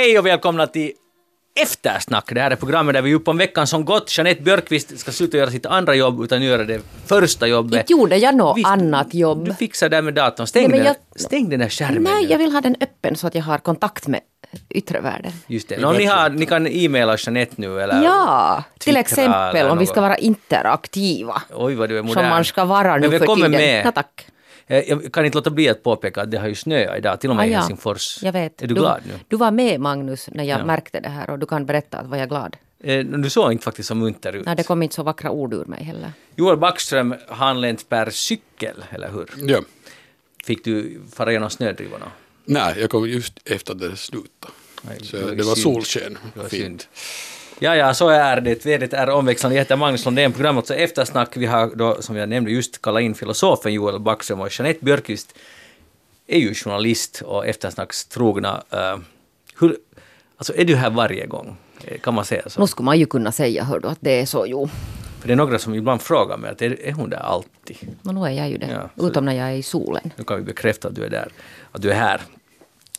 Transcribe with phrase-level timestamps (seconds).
[0.00, 0.92] Hej och välkomna till
[1.62, 2.24] Eftersnack.
[2.34, 4.16] Det här är programmet där vi är uppe om veckan som gått.
[4.18, 7.80] Jeanette Björkqvist ska sluta göra sitt andra jobb utan göra det första jobbet.
[7.80, 9.44] Inte gjorde jag något Visst, annat jobb.
[9.44, 10.46] Du fixar det med datorn.
[10.46, 12.02] Stäng, Ja, men den, jag- stäng den där skärmen.
[12.02, 12.30] Nej, nu.
[12.30, 14.20] jag vill ha den öppen så att jag har kontakt med
[14.70, 15.32] yttre världen.
[15.46, 15.78] Just det.
[15.80, 20.00] Nå, ni, har, ni kan e-maila Jeanette nu eller Ja, till exempel om vi ska
[20.00, 21.42] vara interaktiva.
[21.54, 22.14] Oj vad du är modern.
[22.14, 23.60] Som man ska vara nu Men vi för kommer tiden.
[23.60, 23.86] med.
[23.86, 24.26] Ja, tack.
[24.70, 27.30] Eh, Jag kan inte låta bli att påpeka att det har ju snöat idag, till
[27.30, 27.58] och med Ah, i ja.
[27.58, 28.18] Helsingfors.
[28.22, 28.62] Jag vet.
[28.62, 29.12] Är du, glad nu?
[29.28, 30.64] Du var med Magnus när jag Ja.
[30.64, 32.56] märkte det här och du kan berätta att var jag glad.
[32.82, 34.46] Eh, Du såg inte faktiskt så munter ut.
[34.46, 36.12] Nej, det kom inte så vackra ord ur mig heller.
[36.36, 39.30] Joel Backström handlänt per cykel, eller hur?
[39.36, 39.60] Ja.
[40.44, 42.06] Fick du fara genom snödrivorna?
[42.44, 44.52] Nej, jag kom just efter att det slutade.
[45.02, 45.74] Så det var ju det var synd.
[45.74, 46.18] solsken.
[46.34, 46.88] Det var Fint.
[47.62, 48.66] Ja, ja, så är det.
[48.66, 49.56] Vädret är omväxlande.
[49.56, 51.36] Jag heter Magnus Lundén, programmet så Eftersnack.
[51.36, 55.38] Vi har då, som jag nämnde, just kallat in filosofen Joel Backström och Jeanette Björkqvist
[56.26, 58.62] är ju journalist och Eftersnacks trogna.
[58.74, 59.02] Uh,
[59.60, 59.76] hur,
[60.36, 61.56] alltså, är du här varje gång?
[61.84, 62.60] Eh, Kan man säga så?
[62.60, 64.68] Nu skulle man ju kunna säga hör du, att det är så, jo.
[65.20, 67.76] För det är några som ibland frågar mig att är, är hon där alltid?
[68.02, 68.90] Men nu är jag ju det.
[68.96, 70.10] Ja, Utom när jag är i solen.
[70.16, 71.28] Nu kan vi bekräfta att du är där,
[71.72, 72.20] att du är här.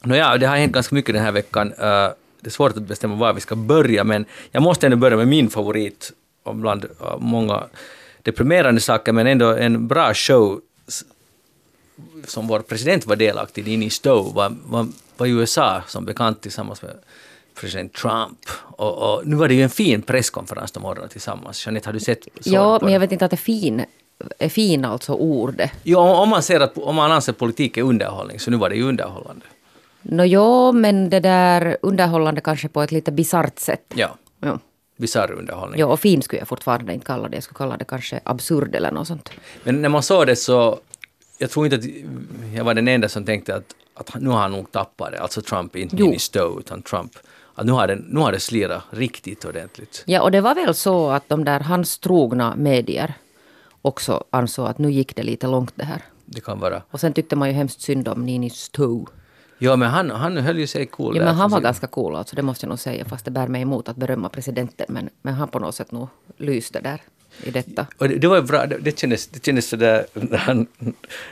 [0.01, 1.73] Nåja, det har hänt ganska mycket den här veckan.
[1.77, 2.09] Eh,
[2.41, 5.27] det är svårt att bestämma var vi ska börja, men jag måste ändå börja med
[5.27, 6.11] min favorit,
[6.43, 7.63] och bland eh, många
[8.21, 10.61] deprimerande saker, men ändå en bra show
[12.27, 16.41] som vår president var delaktig i, i Stowe, var, var, var i USA som bekant
[16.41, 16.91] tillsammans med
[17.55, 18.39] president Trump.
[18.61, 21.65] Och, och nu var det ju en fin presskonferens de ordnade tillsammans.
[21.65, 22.27] Jeanette, har du sett?
[22.43, 23.85] Ja, men jag vet inte att det är fin,
[24.39, 25.71] är fin alltså ordet.
[25.83, 28.75] Jo, om man ser att om man anser politik är underhållning, så nu var det
[28.75, 29.45] ju underhållande.
[30.01, 33.93] Nå jo, men det där underhållande kanske på ett lite bisarrt sätt.
[33.95, 34.59] Ja, Ja.
[34.97, 35.79] bisarr underhållning.
[35.79, 37.35] Ja, och fin skulle jag fortfarande inte kalla det.
[37.37, 39.29] Jag skulle kalla det kanske absurd eller något sånt.
[39.63, 40.79] Men när man såg det så,
[41.37, 41.85] jag tror inte att
[42.55, 45.41] jag var den enda som tänkte att, att nu har han nog tappat det, alltså
[45.41, 46.13] Trump, inte Jo.
[46.13, 47.11] i Stowe, utan Trump.
[47.55, 50.03] Att nu har det, nu har det slirat riktigt ordentligt.
[50.05, 53.13] Ja, och det var väl så att de där hans trogna medier
[53.81, 56.01] också ansåg att nu gick det lite långt det här.
[56.25, 56.81] Det kan vara.
[56.91, 59.05] Och sen tyckte man ju hemskt synd om Nini Stowe.
[59.63, 62.15] Ja, men han, han höll ju sig cool Ja, men han var sin- ganska cool
[62.15, 63.05] alltså, det måste jag nog säga.
[63.05, 64.85] Fast det bär mig emot att berömma presidenten.
[64.89, 66.07] Men, men han på något sätt nog
[66.37, 67.01] lyste där
[67.43, 67.87] i detta.
[67.97, 70.67] Och det, det var bra, det, det kändes, det kändes sådär när han,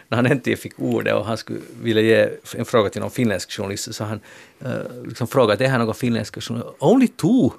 [0.08, 3.52] när han äntligen fick ordet och han skulle vilja ge en fråga till någon finländsk
[3.52, 4.20] journalist så han,
[4.66, 6.74] uh, liksom frågade, är här någon finländska journalister?
[6.80, 7.50] Only two!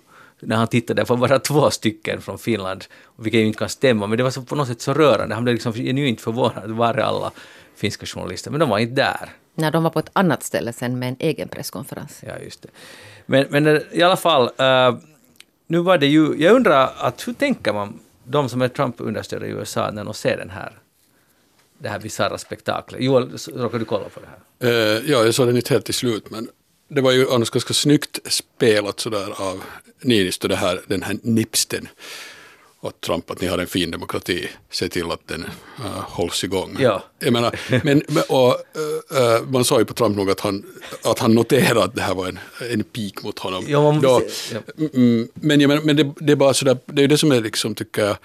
[0.40, 2.84] När han tittade, för bara två stycken från Finland,
[3.16, 5.34] vilket ju inte kan stämma, men det var så, på något sätt så rörande.
[5.34, 7.30] Han blev liksom genuint förvånad, var är alla
[7.76, 8.50] finska journalister?
[8.50, 9.30] Men de var inte där.
[9.54, 12.22] När de var på ett annat ställe sen med en egen presskonferens.
[12.26, 12.68] Ja, just det.
[13.26, 14.96] Men, men eh, i alla fall, eh,
[15.66, 19.50] nu var det ju, jag undrar att hur tänker man, de som är Trump-understödda i
[19.50, 20.72] USA, när de ser den här,
[21.78, 23.02] det här bisarra spektaklet?
[23.02, 24.72] Joel, råkar du kolla på det här?
[24.72, 26.48] Eh, ja, jag såg den inte helt till slut, men
[26.88, 29.62] det var ju annars ganska snyggt spelat sådär av
[30.00, 31.88] Niinistö, det här, den här nipsten
[32.82, 35.44] åt Trump att ni har en fin demokrati, se till att den
[35.80, 36.76] uh, hålls igång.
[36.80, 37.02] Ja.
[37.18, 40.64] Jag menar, men, och, eh, man sa ju på Trump nog att han,
[41.04, 42.38] att han noterade att det här var en,
[42.70, 43.64] en pik mot honom.
[43.68, 44.86] Ja, Då, se- ja.
[44.94, 47.40] mm, men jag menar, men det, det är bara sådär, det är det som är
[47.40, 48.16] liksom, tycker jag,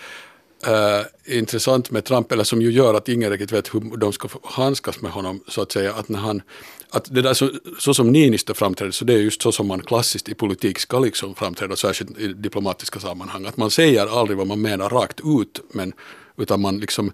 [0.68, 4.30] eh, intressant med Trump, eller som ju gör att ingen riktigt vet hur de ska
[4.44, 6.42] handskas med honom, så att säga, att när han
[6.90, 9.82] att det där så, så som Niinistö framträder, så det är just så som man
[9.82, 13.46] klassiskt i politik ska liksom framträda, särskilt i diplomatiska sammanhang.
[13.46, 15.94] Att man säger aldrig vad man menar rakt ut, men,
[16.38, 17.12] utan man liksom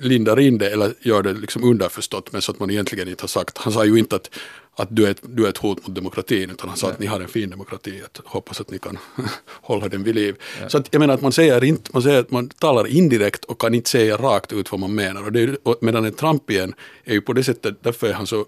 [0.00, 3.28] lindar in det eller gör det liksom underförstått, men så att man egentligen inte har
[3.28, 4.30] sagt, han sa ju inte att,
[4.74, 7.06] att du, är ett, du är ett hot mot demokratin, utan han sa att ni
[7.06, 8.98] har en fin demokrati, att hoppas att ni kan
[9.46, 10.36] hålla den vid liv.
[10.68, 13.60] Så att, jag menar att man säger inte, man säger att man talar indirekt och
[13.60, 15.24] kan inte säga rakt ut vad man menar.
[15.24, 18.12] Och det är, och medan en Trump igen är ju på det sättet, därför är
[18.12, 18.46] han så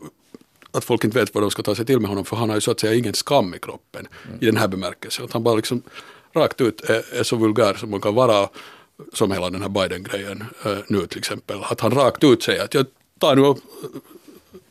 [0.71, 2.57] att folk inte vet vad de ska ta sig till med honom för han har
[2.57, 4.09] ju så att säga ingen skam i kroppen
[4.41, 5.25] i den här bemärkelsen.
[5.25, 5.83] Att han bara liksom
[6.35, 8.49] rakt ut är, är så vulgär som man kan vara
[9.13, 11.59] som hela den här Biden-grejen eh, nu till exempel.
[11.63, 12.87] Att han rakt ut säger att jag
[13.19, 13.59] tar nu och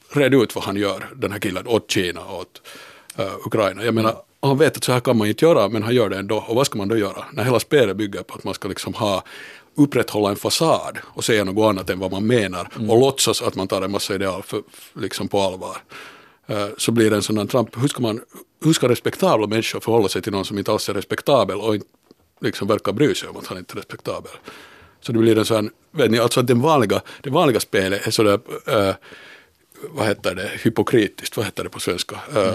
[0.09, 2.61] red ut vad han gör, den här killen, åt Kina och åt
[3.15, 3.85] eh, Ukraina.
[3.85, 6.17] Jag menar, han vet att så här kan man inte göra, men han gör det
[6.17, 6.45] ändå.
[6.47, 7.25] Och vad ska man då göra?
[7.33, 9.23] När hela spelet bygger på att man ska liksom ha
[9.75, 13.67] upprätthålla en fasad och säga något annat än vad man menar och låtsas att man
[13.67, 14.61] tar en massa ideal för,
[14.93, 15.77] liksom på allvar.
[16.47, 18.21] Eh, så blir det en sån här Trump, hur ska, man,
[18.63, 21.87] hur ska respektabla människor förhålla sig till någon som inte alls är respektabel och inte
[22.39, 24.31] liksom verkar bry sig om att han inte är respektabel.
[25.01, 28.11] Så det blir en sån, vet ni, alltså att den vanliga, det vanliga spelet är
[28.11, 28.95] sådär, äh,
[29.89, 32.15] vad heter det, hypokritiskt, vad heter det på svenska?
[32.35, 32.53] Äh,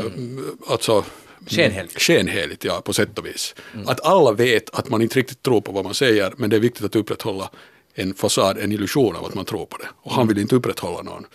[0.66, 1.04] Alltså
[1.46, 2.02] Skenheligt.
[2.02, 3.54] Skenheligt, ja, på sätt och vis.
[3.86, 6.60] Att alla vet att man inte riktigt tror på vad man säger, men det är
[6.60, 7.50] viktigt att upprätthålla
[7.94, 9.88] en fasad, en illusion av att man tror på det.
[10.02, 11.26] Och han vill inte upprätthålla någon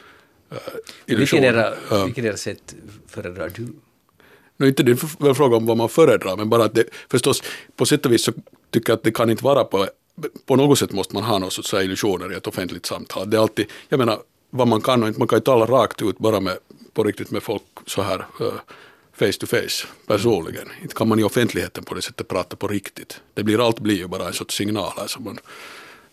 [0.51, 0.57] äh,
[1.05, 1.41] illusion.
[1.41, 2.05] Vilket era, Ja.
[2.05, 2.75] vilket era sätt
[3.07, 3.67] föredrar du?
[4.57, 7.43] Nu är inte det en fråga om vad man föredrar, men bara att det förstås
[7.75, 8.31] på sätt och vis så
[8.71, 9.87] tycker jag att det kan inte vara på,
[10.45, 13.29] på något sätt måste man ha några sorts illusioner i ett offentligt samtal.
[13.29, 14.19] Det är alltid, jag menar,
[14.49, 16.57] vad man kan och inte, man kan ju tala rakt ut bara med,
[16.93, 18.53] på riktigt med folk så här eh,
[19.13, 20.67] face to face, personligen.
[20.81, 23.21] Inte kan man i offentligheten på det sättet prata på riktigt.
[23.33, 25.39] Det blir, allt blir ju bara en sorts signal här som man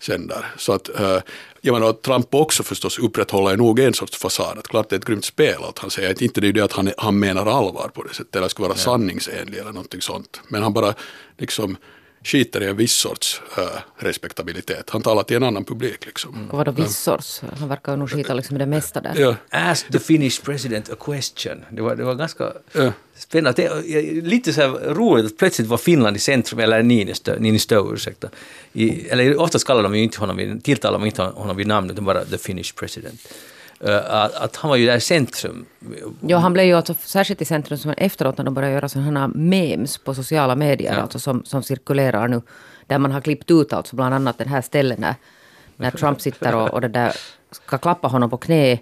[0.04, 0.46] sänder.
[0.56, 1.18] Så att, uh,
[1.60, 4.58] jag menar, Trump också förstås upprätthåller nog en sorts fasad.
[4.58, 6.60] Att klart det är ett grymt spel att han säger att inte det är det
[6.60, 8.78] att han, han menar allvar på det sättet eller ska vara ja.
[8.78, 10.40] sanningsenlig eller någonting sånt.
[10.48, 10.94] Men han bara
[11.38, 11.76] liksom
[12.24, 13.64] skiter i en viss sorts äh,
[13.96, 14.90] respektabilitet.
[14.90, 16.06] Han talar till en annan publik.
[16.06, 16.34] Liksom.
[16.34, 16.50] Mm.
[16.50, 17.42] Och vadå viss sorts?
[17.58, 19.14] Han verkar ju nog skita liksom det mesta där.
[19.16, 19.36] Ja.
[19.50, 21.64] Ask the Finnish president a question.
[21.70, 22.92] Det var, det var ganska ja.
[23.16, 23.82] spännande.
[24.22, 28.28] Lite så här roligt att plötsligt var Finland i centrum, eller Niinistö, Niinistö ursäkta.
[28.72, 32.04] I, eller oftast kallar de ju inte honom, tilltalar de inte honom vid namn, utan
[32.04, 33.28] bara the Finnish president.
[33.84, 35.66] Eh, att, att, han var ju där i centrum.
[36.20, 39.28] Ja, han blev ju alltså särskilt i centrum som efteråt när de började göra sådana
[39.28, 41.00] memes på sociala medier ja.
[41.02, 42.42] alltså som, som cirkulerar nu.
[42.86, 45.14] Där man har klippt ut alltså bland annat den här stället när,
[45.76, 47.12] när Trump sitter och, och det där
[47.50, 48.78] ska klappa honom på knä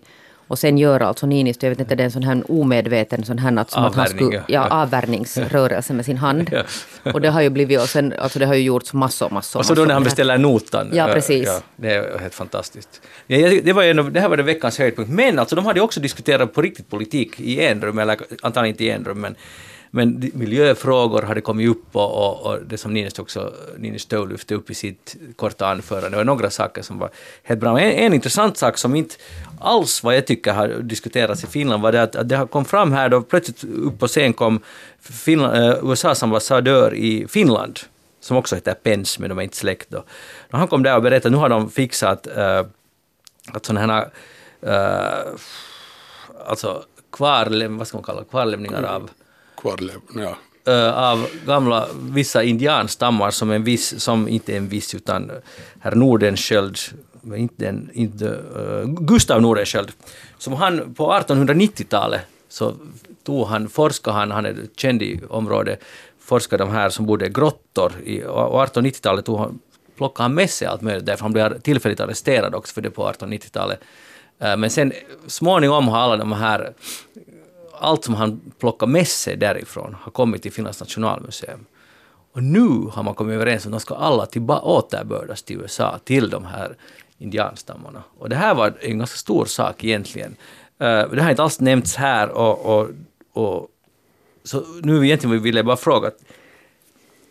[0.52, 3.38] och sen gör alltså Niinistö, jag vet inte, det är en sån här omedveten sån
[3.38, 6.50] här att, som att han skulle, ja, avvärjningsrörelse med sin hand.
[6.52, 7.12] ja.
[7.12, 9.60] Och det har ju blivit, och sen, alltså det har ju gjorts massor, massor.
[9.60, 10.90] Och så då när han beställer notan.
[10.92, 11.46] Ja, precis.
[11.46, 13.00] Ja, det är helt fantastiskt.
[13.26, 15.10] Ja, det, var en, det här var det veckans höjdpunkt.
[15.10, 18.84] Men alltså de hade också diskuterat på riktigt politik i en rum, eller antagligen inte
[18.84, 19.34] i en rum, men
[19.94, 24.70] men miljöfrågor hade kommit upp och, och, och det som Ninistö också Ninistö lyfte upp
[24.70, 27.10] i sitt korta anförande, det var några saker som var
[27.42, 27.80] helt bra.
[27.80, 29.14] En, en intressant sak som inte
[29.60, 32.92] alls vad jag tycker har diskuterats i Finland var det att, att det kom fram
[32.92, 34.60] här då plötsligt upp på scen kom
[35.00, 37.78] Finland, eh, USAs ambassadör i Finland
[38.20, 39.98] som också heter Pence, men de är inte släkt då.
[40.50, 42.66] Och han kom där och berättade att nu har de fixat eh,
[43.52, 44.10] att sådana här
[44.62, 45.34] äh,
[46.46, 49.10] alltså kvarläm, vad ska man kalla kvarlämningar av
[49.62, 50.36] kvarlev, ja.
[50.64, 55.30] Eh, av gamla vissa indianstammar som, en viss, som inte en viss utan
[55.80, 56.78] herr Nordenskiöld,
[57.36, 59.92] inte, en, inte uh, Gustav Nordenskiöld,
[60.38, 62.74] som han på 1890-talet så
[63.24, 65.80] tog han, forskade han, han är känd i området,
[66.20, 67.92] forskade de här som bodde i grottor.
[68.04, 69.58] I, och 1890-talet tog han,
[69.96, 73.12] plockade han med sig allt möjligt därför han blev tillfälligt arresterad också för det på
[73.12, 73.80] 1890-talet.
[74.38, 74.92] Eh, men sen
[75.26, 76.72] småningom har alla de här
[77.82, 81.64] allt som han plockade med sig därifrån har kommit till Finlands nationalmuseum.
[82.32, 84.26] Och nu har man kommit överens om att de ska alla
[84.62, 86.76] återbördas till USA, till de här
[87.18, 88.02] indianstammarna.
[88.18, 90.36] Och det här var en ganska stor sak egentligen.
[90.82, 92.88] Uh, det har inte alls nämnts här och, och,
[93.32, 93.68] och
[94.44, 96.10] så nu egentligen vill jag bara fråga,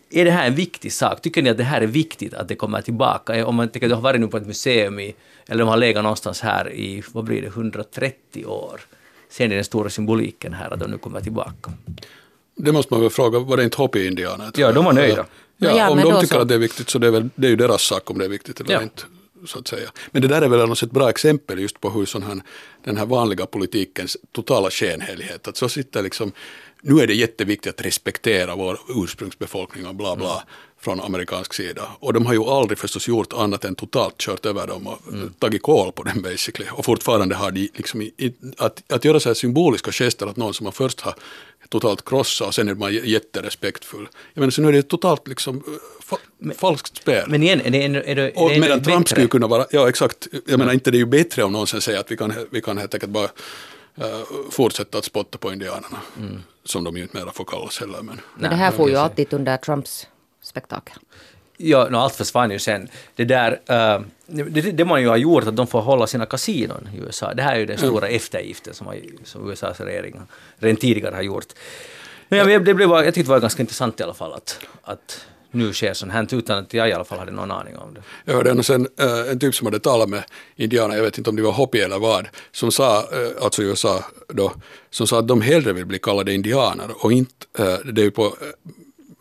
[0.09, 1.21] är det här en viktig sak?
[1.21, 3.47] Tycker ni att det här är viktigt att det kommer tillbaka?
[3.47, 5.15] Om man tänker att det har varit nu på ett museum i,
[5.47, 8.81] eller de har legat någonstans här i, vad blir det, 130 år
[9.31, 11.71] ser ni den stora symboliken här att de nu kommer tillbaka?
[12.55, 14.51] Det måste man väl fråga, var det inte Hopi-indianer?
[14.55, 15.25] Ja, de var nöjda.
[15.57, 16.41] Ja, ja om de tycker så...
[16.41, 18.25] att det är viktigt så det är, väl, det är ju deras sak om det
[18.25, 18.81] är viktigt eller ja.
[18.81, 19.03] inte.
[19.45, 19.89] Så att säga.
[20.11, 22.41] Men det där är väl något ett bra exempel just på hur sån här,
[22.83, 26.31] den här vanliga politikens totala skenhelighet, att så sitter liksom
[26.81, 30.31] nu är det jätteviktigt att respektera vår ursprungsbefolkning och bla bla.
[30.31, 30.43] Mm
[30.81, 31.81] från amerikansk sida.
[31.99, 35.33] Och de har ju aldrig förstås gjort annat än totalt kört över dem och mm.
[35.39, 36.69] tagit koll på dem basically.
[36.71, 38.09] Och fortfarande har de liksom,
[38.57, 41.13] att, att göra så här symboliska gester att någon som man först har
[41.69, 44.07] totalt krossat och sen är man jätterespektfull.
[44.33, 45.63] Jag menar, så nu är det totalt liksom
[46.01, 47.25] fa men, falskt spel.
[47.27, 50.41] Men igen, är det, är det, och medan Trump skulle kunna vara, ja exakt, jag
[50.47, 50.59] mm.
[50.59, 52.77] menar inte det är ju bättre om någon sen säger att vi kan, vi kan
[52.77, 53.29] helt enkelt bara
[53.97, 55.97] uh, fortsätta att spotta på indianerna.
[56.17, 56.43] Mm.
[56.63, 58.01] Som de ju inte mera får kallas heller.
[58.01, 60.07] Men, men det här får ju alltid under Trumps
[60.51, 60.97] spektakel.
[61.57, 62.87] Ja, no, allt försvann ju sen.
[63.15, 66.89] Det där, uh, det, det man ju har gjort att de får hålla sina kasinon
[66.95, 67.33] i USA.
[67.33, 68.15] Det här är ju den stora mm.
[68.15, 70.21] eftergiften som, har, som USAs regering
[70.59, 71.53] redan tidigare har gjort.
[72.29, 75.25] Men jag, det blev, jag tyckte det var ganska intressant i alla fall att, att
[75.51, 78.01] nu sker sånt här utan att jag i alla fall hade någon aning om det.
[78.25, 80.23] Jag hörde en, sen, uh, en typ som hade talat med
[80.55, 84.05] indianer, jag vet inte om det var Hopi eller vad, som sa, uh, alltså USA
[84.27, 84.51] då,
[84.89, 87.45] som sa att de hellre vill bli kallade indianer och inte,
[87.93, 88.35] det är ju på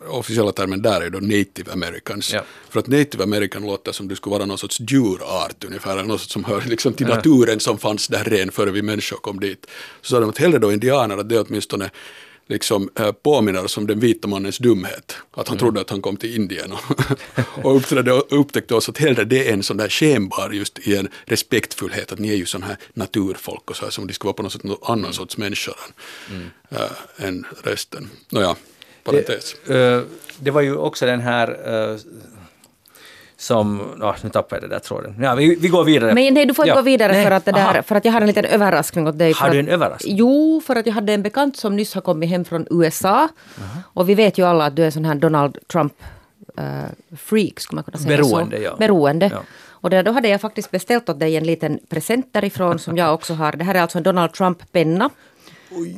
[0.07, 2.33] officiella termen där är då native americans.
[2.33, 2.41] Ja.
[2.69, 6.21] För att native american låter som du skulle vara någon sorts djurart ungefär, eller något
[6.21, 9.65] som hör liksom till naturen som fanns där ren före vi människor kom dit.
[10.01, 11.89] Så sa de att hellre då indianer, att det åtminstone
[12.51, 15.17] liksom äh, påminner oss om den vita mannens dumhet.
[15.31, 15.59] Att han mm.
[15.59, 16.79] trodde att han kom till Indien och,
[17.65, 21.07] och uppträdde upptäckte oss att hellre det är en sån där skenbar just i en
[21.25, 24.33] respektfullhet att ni är ju sån här naturfolk och så här som de ska vara
[24.33, 25.13] på något sätt någon annan mm.
[25.13, 25.75] sorts människor
[26.29, 26.49] än, mm.
[26.69, 28.09] äh, än resten.
[28.29, 28.55] Nåja,
[29.03, 29.55] parentes.
[29.67, 30.03] Det, uh,
[30.39, 31.47] det var ju också den här
[31.91, 31.97] uh,
[33.41, 35.15] som, oh, nu tappade jag det där tråden.
[35.21, 36.13] Ja, vi, vi går vidare.
[36.13, 36.75] Men nej, du får inte ja.
[36.75, 37.83] gå vidare Nej, för att, det där, aha.
[37.83, 39.31] för att jag har en liten överraskning åt dig.
[39.31, 40.15] Har du en överraskning?
[40.15, 43.27] Jo, för att jag hade en bekant som nyss har kommit hem från USA.
[43.81, 47.83] Och vi vet ju alla att du är en sån här Donald Trump-freak, skulle man
[47.83, 48.63] kunna säga Beroende, så.
[48.63, 48.75] ja.
[48.79, 49.29] Beroende.
[49.33, 49.41] Ja.
[49.81, 53.33] Och då hade jag faktiskt beställt åt dig en liten present därifrån som jag också
[53.33, 53.51] har.
[53.51, 55.09] Det här är alltså en Donald Trump-penna.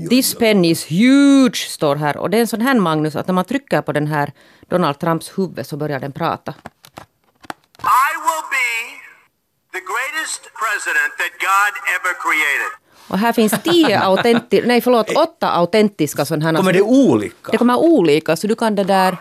[0.09, 2.17] This pen is huge, står här.
[2.17, 4.31] Och det är en sån här Magnus, att när man trycker på den här
[4.69, 6.51] Donald Trumps huvud så börjar den prata.
[6.51, 8.71] I will be
[9.73, 12.71] the greatest president that God ever created.
[13.07, 16.55] Och här finns tio autentiska, nej förlåt, åtta autentiska sådana här.
[16.55, 17.51] Kommer det olika?
[17.51, 19.11] Det kommer olika, så du kan det där...
[19.11, 19.17] I'm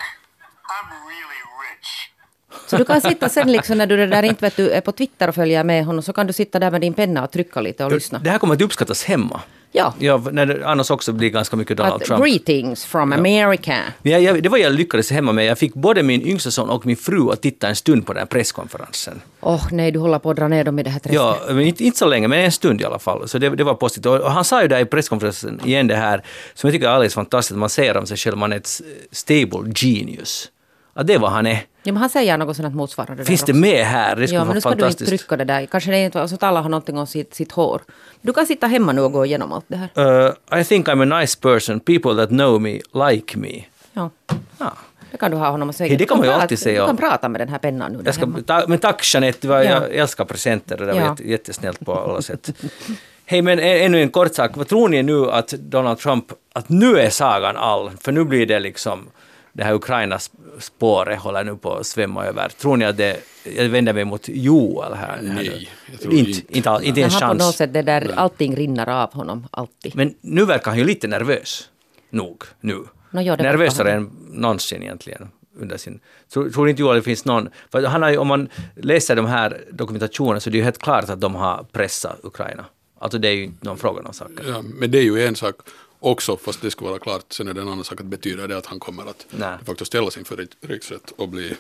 [1.09, 2.71] really rich.
[2.71, 4.93] Så du kan sitta sen liksom när du det där inte vet du är på
[4.93, 7.61] Twitter och följer med honom, så kan du sitta där med din penna och trycka
[7.61, 8.19] lite och lyssna.
[8.19, 9.41] Det här kommer att uppskattas hemma.
[9.75, 9.95] Ja.
[9.99, 12.25] Ja, när det annars också blir ganska mycket Donald Att, Trump.
[12.25, 13.79] greetings from America.
[14.03, 15.47] Men jag, det var jag lyckades hemma med.
[15.47, 18.21] Jag fick både min yngsta son och min fru att titta en stund på den
[18.21, 19.21] här presskonferensen.
[19.41, 21.15] Åh nej, du håller på att dra ner dem i det här träsket.
[21.15, 23.29] Ja, men inte, inte så länge, men en stund i alla fall.
[23.29, 24.07] Så det, det var positivt.
[24.07, 26.23] Och, han sa ju där i presskonferensen igen det här,
[26.55, 28.81] som jag tycker är alldeles fantastiskt, man säger om sig själv, man är ett
[29.13, 30.49] stable genius.
[30.95, 31.65] Att det är vad han är.
[31.83, 33.25] Ja, men han säger något sådant motsvarande.
[33.25, 33.61] Finns det också.
[33.61, 34.17] med här?
[34.17, 35.67] Det skulle Ja, men nu ska du inte trycka det där.
[35.67, 37.83] Kanske det är inte så att alla har någonting om sitt, sitt hår.
[38.21, 40.27] Du kan sitta hemma nu och gå igenom allt det här.
[40.27, 41.81] Uh, I think I'm a nice person.
[41.81, 42.81] People that know me
[43.11, 43.65] like me.
[43.93, 44.11] Ja.
[44.59, 44.73] Ja.
[45.11, 45.89] Det kan du ha honom att säga.
[45.89, 48.13] Hej, det kan man ju alltid säga Du kan prata med den här pennan nu
[48.13, 49.71] ska, ta, men tack Jeanette, var, Ja.
[49.71, 50.77] jag älskar presenter.
[50.77, 51.09] Det där var Ja.
[51.11, 52.51] jätte, jättesnällt på alla sätt.
[53.27, 54.51] Hej, men ännu en kort sak.
[54.55, 57.91] Vad tror ni nu att Donald Trump, att nu är sagan all?
[58.01, 59.07] För nu blir det liksom,
[59.53, 62.49] det här Ukraina-spåret håller nu på att svämma över.
[62.49, 63.21] Tror ni att det,
[63.57, 65.19] jag vänder mig mot Joel här.
[65.23, 66.31] Nej, jag tror inte.
[66.31, 66.57] inte.
[66.57, 67.57] Inte, all, inte en Men han på något chans.
[67.57, 69.97] sätt, det där, allting rinner av honom, alltid.
[69.97, 71.69] Men nu verkar han ju lite nervös.
[72.11, 72.85] Nog, nu.
[73.11, 75.29] Ja, det Nervösare än någonsin egentligen.
[75.61, 76.01] Under sin,
[76.33, 77.49] tror, tror inte Joel det finns någon...
[77.71, 80.79] För han har ju, om man läser de här dokumentationerna så är det ju helt
[80.79, 82.65] klart att de har pressat Ukraina.
[82.99, 84.45] Alltså det är ju inte någon fråga om saker.
[84.49, 85.55] Ja, men det är ju en sak
[86.03, 87.25] också, fast det ska vara klart.
[87.33, 89.57] Sen är det en annan sak att betyder det att han kommer att Nej.
[89.67, 91.57] facto ställas inför rik- riksrätt och bli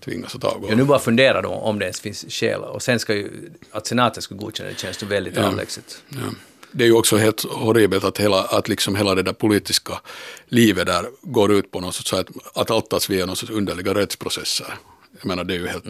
[0.00, 0.68] tvingas att avgå.
[0.68, 2.60] Jag nu bara funderar då om det ens finns skäl.
[2.60, 5.46] Och sen ska ju, att senaten ska godkänna det känns ju väldigt Ja.
[5.48, 6.02] avlägset.
[6.08, 6.18] Ja.
[6.72, 10.00] Det är ju också helt horribelt att hela, att liksom hela det där politiska
[10.46, 13.94] livet där går ut på något sorts, att, att allt tas via någon sorts underliga
[13.94, 14.74] rättsprocesser.
[15.18, 15.84] Jag menar det är ju helt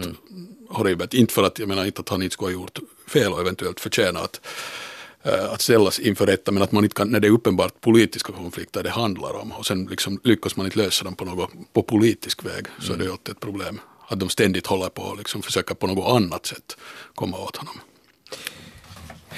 [0.68, 1.14] horribelt.
[1.14, 2.78] Inte för att, jag menar inte att han inte skulle ha gjort
[3.08, 4.40] fel och eventuellt förtjäna att,
[5.24, 8.82] att ställas inför rätta, men att man inte kan, när det är uppenbart politiska konflikter
[8.82, 12.44] det handlar om och sen liksom lyckas man inte lösa dem på, något, på politisk
[12.44, 13.80] väg så är det ju alltid ett problem.
[14.08, 16.76] Att de ständigt håller på och liksom försöker på något annat sätt
[17.14, 17.74] komma åt honom.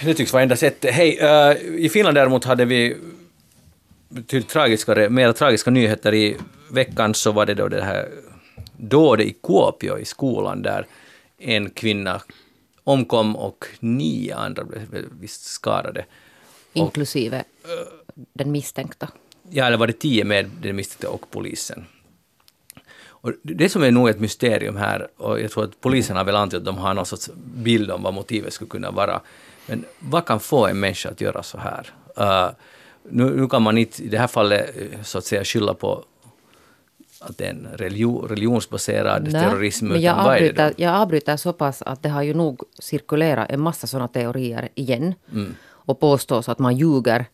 [0.05, 0.95] Det tycks vara enda sättet.
[0.95, 2.97] Hej, eh, i Finland däremot hade vi
[4.09, 6.15] betydligt tragiskare, mer tragiska nyheter.
[6.15, 6.37] I
[6.71, 8.09] veckan så var det då det här
[8.77, 10.87] dådet i Kuopio i skolan där
[11.39, 12.21] en kvinna
[12.85, 16.05] omkom och nio andra blev visst skadade.
[16.73, 17.45] Inklusive
[18.33, 19.09] den misstänkta.
[19.51, 21.87] Ja, eller var det tio med den misstänkta och polisen.
[23.25, 26.37] Och det som är nog ett mysterium här, och jag tror att polisen har väl
[26.37, 29.21] antytt att de har någon sorts bild om vad motivet skulle kunna vara.
[29.67, 31.93] Men vad kan få en människa att göra så här?
[32.21, 32.55] Uh,
[33.11, 36.05] nu, nu kan man inte i det här fallet eh, så att säga skylla på
[37.25, 41.83] att det är en religion, religionsbaserad Nej, terrorism, men jag avbryter, jag avbryter så pass
[41.83, 45.15] att det har ju nog cirkulerat en massa sådana teorier igen.
[45.33, 45.55] Mm.
[45.87, 47.27] Och påstås att man ljuger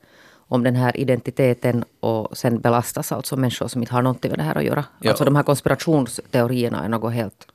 [0.48, 4.42] om den här identiteten och sen belastas alltså människor som inte har någonting med det
[4.42, 4.84] här att göra.
[5.00, 5.10] Ja.
[5.10, 7.46] Alltså de här konspirationsteorierna är något helt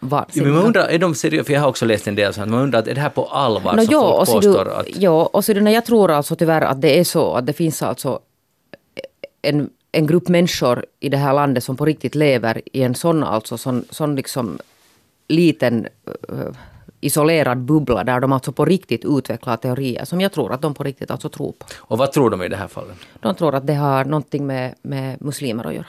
[0.00, 0.46] Ja, vansinnigt.
[0.46, 1.44] men man undrar, är de seriösa?
[1.44, 2.50] För jag har också läst en del sånt.
[2.50, 4.86] Man undrar, är det här på allvar No, som jo, folk och påstår du, att...
[4.94, 7.82] jo, och så du, jag tror alltså tyvärr att det är så att det finns
[7.82, 8.20] alltså
[9.42, 13.24] en, en grupp människor i det här landet som på riktigt lever i en sån,
[13.24, 14.58] alltså sån, sån liksom
[15.28, 15.88] liten
[16.28, 16.54] eh,
[17.00, 20.84] isolerad bubbla där de alltså på riktigt utvecklar teorier som jag tror att de på
[20.84, 21.66] riktigt alltså tror på.
[21.76, 22.96] Och vad tror de i det här fallet?
[23.20, 25.86] De tror att det har någonting med, med muslimer att göra.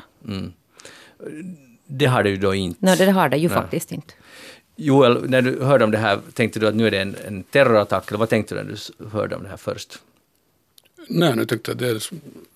[1.87, 2.79] Det har det ju då inte.
[2.81, 3.57] Nej, det har det ju Nej.
[3.57, 4.13] faktiskt inte.
[4.75, 7.43] Joel, när du hörde om det här, tänkte du att nu är det en, en
[7.43, 9.99] terrorattack, eller vad tänkte du när du hörde om det här först?
[11.07, 12.01] Nej, nu tänkte jag det är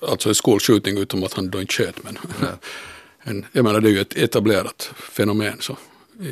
[0.10, 2.04] alltså en skolskjutning utom att han då inte sköt.
[2.04, 2.18] Men
[3.24, 5.78] en, jag menar det är ju ett etablerat fenomen så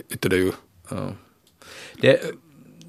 [0.10, 0.52] inte det är ju
[0.90, 1.14] Ja.
[2.02, 2.22] Det,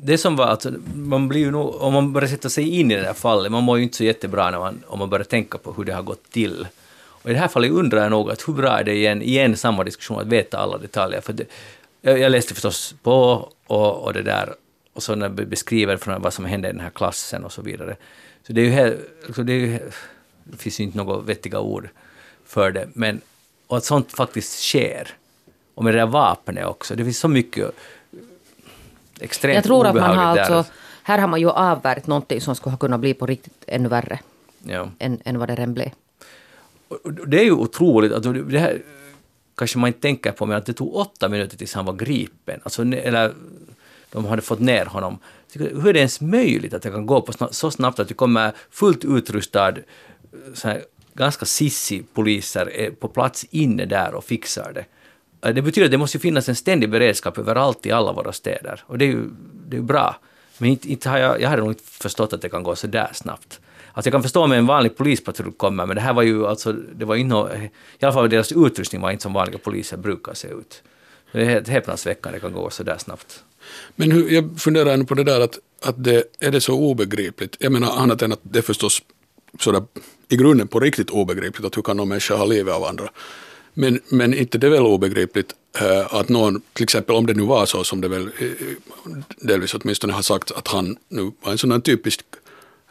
[0.02, 2.94] det som var alltså, man blir ju nog, om man börjar sätta sig in i
[2.94, 5.58] det här fallet, man mår ju inte så jättebra när man, om man börjar tänka
[5.58, 6.66] på hur det har gått till.
[7.06, 9.56] Och i det här fallet undrar jag nog att hur bra är det igen, igen
[9.56, 11.20] samma diskussion, att veta alla detaljer.
[11.20, 11.44] För det,
[12.02, 14.54] jag, jag läste förstås på och, och det där,
[14.92, 17.96] och så när vi beskriver vad som hände i den här klassen och så vidare.
[18.48, 19.78] Så det är ju alltså det, är ju,
[20.44, 21.88] det finns ju inte några vettiga ord
[22.44, 23.20] för det, men
[23.66, 25.08] och att sånt faktiskt sker.
[25.74, 26.94] och med det där vapnet också.
[26.96, 27.70] Det finns så mycket
[29.20, 30.42] extremt Jag tror att man har där.
[30.52, 33.88] alltså, här har man ju avvärjt någonting som skulle ha kunnat bli på riktigt ännu
[33.88, 34.18] värre
[34.62, 34.88] Ja.
[34.98, 35.90] än, än vad det redan blev.
[37.26, 38.82] Det är ju otroligt, att det här
[39.54, 42.60] kanske man inte tänker på, men att det tog åtta minuter tills han var gripen.
[42.62, 43.34] Alltså, eller
[44.12, 45.18] de hade fått ner honom.
[45.52, 48.52] Hur är det ens möjligt att det kan gå på så snabbt att det kommer
[48.70, 49.74] fullt utrustad,
[50.54, 50.82] så här,
[51.14, 54.84] ganska sissig poliser är på plats inne där och fixar det.
[55.48, 58.84] Eh, det betyder att det måste finnas en ständig beredskap överallt i alla våra städer.
[58.86, 59.24] Och det är ju,
[59.68, 60.16] det är bra.
[60.58, 62.86] Men inte, inte har jag, jag hade nog inte förstått att det kan gå så
[62.86, 63.60] där snabbt.
[63.92, 66.72] Alltså jag kan förstå om en vanlig polispatrull kommer, men det här var ju alltså,
[66.72, 70.48] det var inte, i alla fall deras utrustning var inte som vanliga poliser brukar se
[70.48, 70.82] ut.
[71.32, 73.44] Det är helt häpnadsväckande, det kan gå så där snabbt.
[73.96, 77.56] Men hur, jag funderar ändå på det där att, att det, är det så obegripligt?
[77.58, 79.02] Jag menar annat än att det är förstås
[79.60, 79.82] sådär,
[80.28, 83.10] i grunden på riktigt obegripligt att hur kan någon människa ha livet av andra?
[83.74, 87.42] Men, men inte det är väl obegripligt eh, att någon, till exempel om det nu
[87.42, 88.50] var så som det väl eh,
[89.36, 92.20] delvis åtminstone har sagt att han nu var en sån här typisk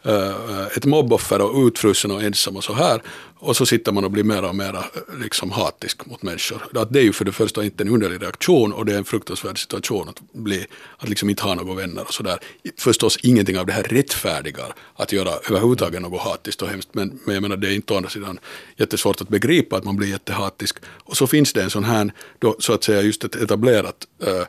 [0.08, 3.02] Eh, ett mobboffer och utfrusen och ensam och så här.
[3.38, 4.82] Och så sitter man och blir mer och mer eh,
[5.22, 6.62] liksom hatisk mot människor.
[6.74, 9.04] Att det är ju för det första inte en underlig reaktion och det är en
[9.04, 10.66] fruktansvärd situation att, bli,
[10.98, 12.38] att liksom inte ha några vänner och sådär.
[12.78, 16.88] Förstås ingenting av det här rättfärdigar att göra överhuvudtaget något hatiskt och hemskt.
[16.92, 18.38] Men, men jag menar det är inte å andra sidan
[18.76, 20.76] jättesvårt att begripa att man blir jättehatisk.
[20.86, 24.42] Och så finns det en sån här, då, så att säga just ett etablerat eh,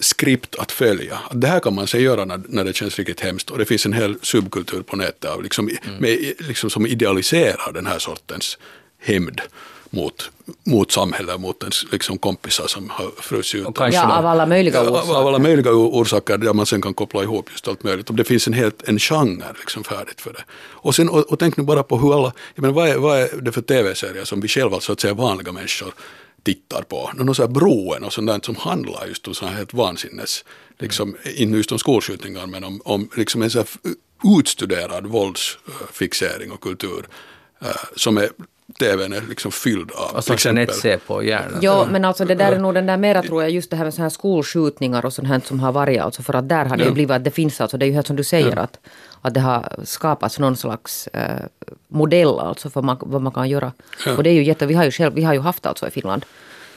[0.00, 1.18] skript att följa.
[1.32, 3.86] Det här kan man sig göra när, när det känns riktigt hemskt och det finns
[3.86, 8.58] en hel subkultur på nätet av liksom, med, liksom, som idealiserar den här sortens
[8.98, 9.40] hämnd
[9.90, 10.30] mot,
[10.64, 13.66] mot samhället, mot ens liksom, kompisar som har frusit ut.
[13.78, 15.14] Ja, av alla möjliga Ja, orsaker.
[15.14, 18.10] av alla möjliga orsaker där man sen kan koppla ihop just allt möjligt.
[18.10, 20.44] Och det finns en helt en genre liksom färdigt för det.
[20.70, 23.18] Och, sen, och, och tänk nu bara på hur alla, jag menar, vad, är, vad
[23.18, 25.92] är det för tv-serier som vi själva så att säga vanliga människor
[26.42, 27.10] tittar på?
[27.14, 30.44] Någon sån här Broen och sånt där som handlar just om sån här helt vansinnes,
[30.78, 33.92] liksom, inte just om skolskjutningar men om, om liksom en sån här
[34.38, 37.06] utstuderad våldsfixering och kultur
[37.60, 38.28] eh, som är
[38.78, 40.16] tvn är liksom fylld av.
[40.16, 41.58] Och som Jeanette ser på gärna.
[41.62, 43.84] Jo, men alltså det där är nog den där mera tror jag, just det här
[43.84, 46.76] med så här skolskjutningar och sånt här som har varit alltså för att där har
[46.76, 46.94] det ju Ja.
[46.94, 48.78] blivit att det finns alltså, det är ju helt som du säger att,
[49.22, 51.44] att det har skapats någon slags eh,
[51.88, 53.72] modell alltså för man, vad man kan göra.
[54.06, 54.16] Ja.
[54.16, 55.90] Och det är ju jätte, vi har ju själv, vi har ju haft alltså i
[55.90, 56.24] Finland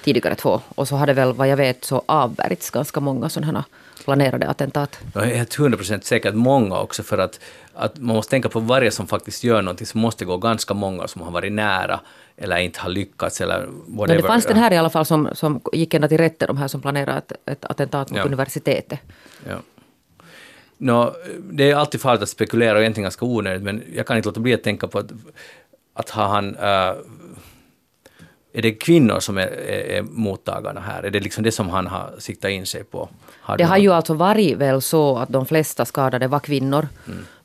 [0.03, 3.51] tidigare två och så har det väl vad jag vet så avvärjts ganska många sådana
[3.53, 3.63] här
[4.03, 4.99] planerade attentat.
[5.13, 7.39] Jag är helt 100% säker att många också för att,
[7.73, 10.73] att man måste tänka på varje som faktiskt gör någonting så måste det gå ganska
[10.73, 11.99] många som har varit nära
[12.37, 14.21] eller inte har lyckats eller Men whatever.
[14.21, 16.67] det fanns den här i alla fall som, som gick ända till rätten, de här
[16.67, 18.23] som planerade ett, ett attentat mot Ja.
[18.25, 18.99] universitetet.
[19.49, 19.55] Ja.
[20.83, 21.15] Nå,
[21.51, 24.39] det är alltid farligt att spekulera och egentligen ganska onödigt, men jag kan inte låta
[24.39, 25.11] bli att tänka på att,
[25.93, 26.55] att har han...
[26.55, 26.95] äh,
[28.53, 31.03] är det kvinnor som är, är, är mottagarna här?
[31.03, 33.09] Är det liksom det som han har siktat in sig på?
[33.41, 36.87] Har Det har någon- ju alltså varit väl så att de flesta skadade var kvinnor.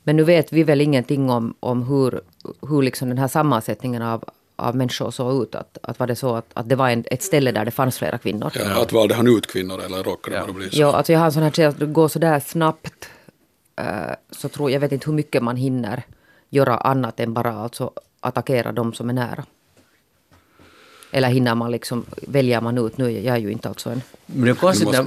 [0.03, 2.21] Men nu vet vi väl ingenting om, om hur,
[2.69, 4.23] hur liksom den här sammansättningen av,
[4.55, 5.55] av människor såg ut.
[5.55, 7.97] Att, att var det så att, att det var en, ett ställe där det fanns
[7.97, 8.51] flera kvinnor?
[8.55, 10.77] Ja, Att valde han ut kvinnor eller råkade det bara bli så?
[10.81, 13.09] Jo, alltså jag har en sån här känsla att det går så där snabbt.
[13.77, 16.03] Eh, så tror jag vet inte hur mycket man hinner
[16.49, 19.45] göra annat än bara alltså attackera de som är nära.
[21.11, 24.01] Eller hinner man liksom, väljer man ut nu, jag är ju inte alltså en...
[24.25, 25.05] Men det är konstigt när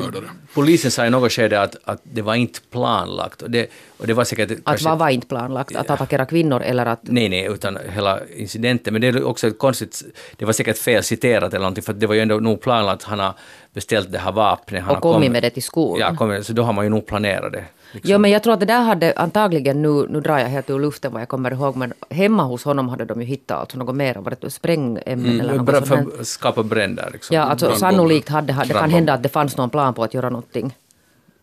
[0.55, 3.43] polisen sa i något skede att, att det var inte planlagt.
[3.43, 4.51] Och det, och det var säkert...
[4.51, 5.77] Att kanske- vad var inte planlagt?
[5.77, 7.01] Att attackera kvinnor eller att...
[7.03, 8.93] Nej, nej, utan hela incidenten.
[8.93, 10.03] Men det är också ett konstigt...
[10.37, 13.03] Det var säkert fel citerat eller någonting, för det var ju ändå nog planlagt.
[13.03, 13.35] Han har
[13.73, 14.83] beställt det här vapnet.
[14.83, 16.11] Han Och har kommit med det till skolan.
[16.11, 17.65] Ja, kommit, så då har man ju nog planerat det.
[17.92, 18.11] Liksom.
[18.12, 20.79] Jo, men jag tror att det där hade antagligen, nu, nu drar jag helt ur
[20.79, 23.94] luften vad jag kommer ihåg, men hemma hos honom hade de ju hittat alltså något
[23.96, 27.11] mer, var det sprängämnen eller något sånt för att skapa bränder.
[27.12, 27.37] Liksom.
[27.37, 27.90] Ja, alltså Brandbomber.
[27.96, 30.76] sannolikt hade, det kan hända att det fanns någon plan på att göra någonting,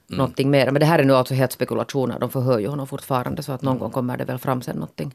[0.09, 0.17] Mm.
[0.17, 0.71] någonting mer.
[0.71, 3.61] Men det här är nu alltså helt spekulationer, de förhör ju honom fortfarande, så att
[3.61, 5.13] någon gång kommer det väl fram sen någonting.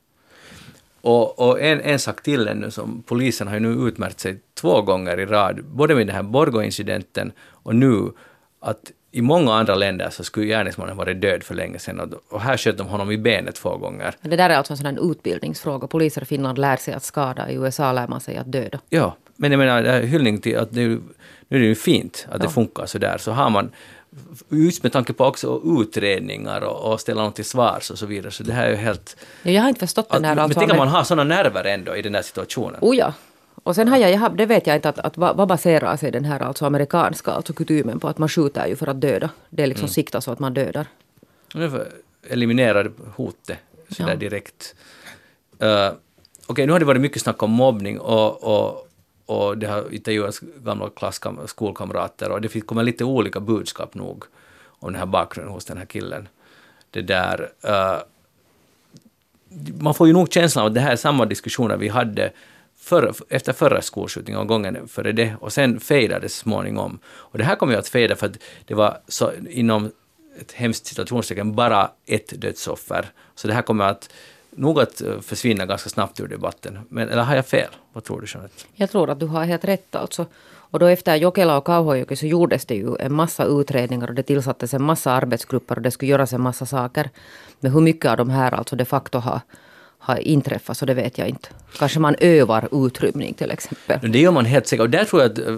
[1.00, 4.82] Och, och en, en sak till ännu, som polisen har ju nu utmärkt sig två
[4.82, 8.10] gånger i rad, både med den här Borgo-incidenten och nu,
[8.60, 12.57] att i många andra länder så skulle gärningsmannen varit död för länge sedan och, här
[12.57, 14.14] sköt de honom i benet två gånger.
[14.20, 15.87] Men det där är alltså en här utbildningsfråga.
[15.87, 18.79] Poliser i Finland lär sig att skada, i USA lär man sig att döda.
[18.88, 21.01] Ja, men jag menar, hyllning till att ju-
[21.48, 23.70] nu är det ju fint att det funkar så där, så har man
[24.48, 28.31] just med tanke på också utredningar och, och ställa något till svars och så vidare,
[28.33, 29.16] så det här är ju helt...
[29.42, 30.35] Ja, jag har inte förstått den här...
[30.35, 32.79] men alltså, tänk om men- man har sådana nerver ändå i den där situationen.
[32.81, 33.12] Oh ja.
[33.62, 36.11] Och sen har jag, jag det vet jag inte, att, att vad, vad baserar sig
[36.11, 38.09] den här alltså amerikanska alltså kutymen på?
[38.09, 39.31] Att man skjuter ju för att döda.
[39.51, 39.92] Det är liksom Mm.
[39.92, 40.87] sikta så att man dödar.
[42.29, 44.16] Eliminera hotet sådär Ja.
[44.16, 44.75] direkt.
[45.62, 45.90] Uh,
[46.46, 48.88] Okej, nu har det varit mycket snack om mobbning och, och
[49.27, 54.25] och det har intervjuats gamla klasskam- skolkamrater och det kommer lite olika budskap nog
[54.66, 56.29] om den här bakgrunden hos den här killen.
[56.90, 57.96] Det där, eh,
[59.81, 62.33] man får ju nog känslan av att det här är samma diskussioner vi hade
[62.82, 66.98] förra, efter förra skolskjutningen och gången före det, och sen fejdade småningom.
[67.06, 69.90] Och det här kommer ju att fejda för att det var så, inom
[70.40, 73.10] ett hemskt situationstecken bara ett dödsoffer.
[73.34, 74.10] Så det här kommer att
[74.50, 76.78] nog att eh, försvinna ganska snabbt ur debatten.
[76.88, 77.68] Men, eller har jag fel?
[77.92, 78.54] Vad tror du Jeanette?
[78.74, 80.26] Jag tror att du har helt rätt alltså.
[80.72, 84.22] Och då efter Jokela och Kauhajoki så gjordes det ju en massa utredningar och det
[84.22, 87.10] tillsattes en massa arbetsgrupper och det skulle göras en massa saker.
[87.60, 89.40] Men hur mycket av de här alltså de facto har,
[90.02, 91.48] har inträffat så det vet jag inte.
[91.78, 94.12] Kanske man övar utrymning till exempel.
[94.12, 94.82] Det gör man helt säkert.
[94.82, 95.56] Och där tror jag att eh,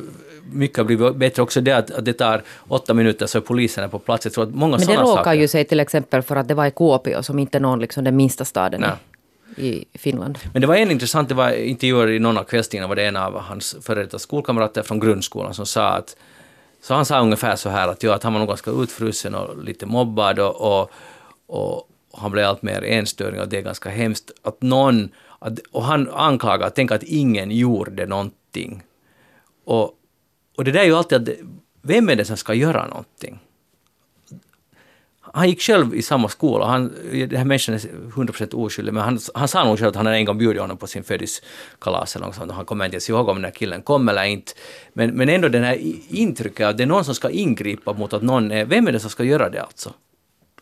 [0.53, 3.91] mycket har blivit bättre också det att, att det tar åtta minuter så är polisen
[3.91, 4.27] på plats.
[4.27, 5.33] Jag tror att många Men det råkar saker...
[5.33, 8.17] ju sig till exempel för att det var i Kuopio som inte någon liksom den
[8.17, 8.91] minsta staden Nej.
[9.57, 10.39] i, i Finland.
[10.53, 13.17] Men det var en intressant, det var intervjuer i någon av kvällstidningarna var det en
[13.17, 16.17] av hans före detta skolkamrater från grundskolan som sa att
[16.83, 19.65] så han sa ungefär så här att, ja, att han var nog ganska utfrusen och
[19.65, 20.91] lite mobbad och, och,
[21.47, 25.85] och han blev allt mer enstöring och det är ganska hemskt att någon, att, och
[25.85, 28.83] han anklagar, tänk att ingen gjorde någonting.
[29.65, 29.93] Och,
[30.57, 31.37] och det där är ju alltid att,
[31.83, 33.39] vem är det som ska göra någonting?
[35.35, 36.67] Han gick själv i samma skola.
[36.67, 40.07] Han, den här människan är 100% oskyldig, men han, han sa nog själv att han
[40.07, 42.51] hade en gång bjudit honom på sin födelsedagskalas eller något sånt.
[42.51, 44.53] och Han kommer inte ens ihåg om den här killen kom eller inte.
[44.93, 48.23] Men, men ändå den här intrycket att det är någon som ska ingripa mot att
[48.23, 48.65] någon är...
[48.65, 49.93] Vem är det som ska göra det alltså?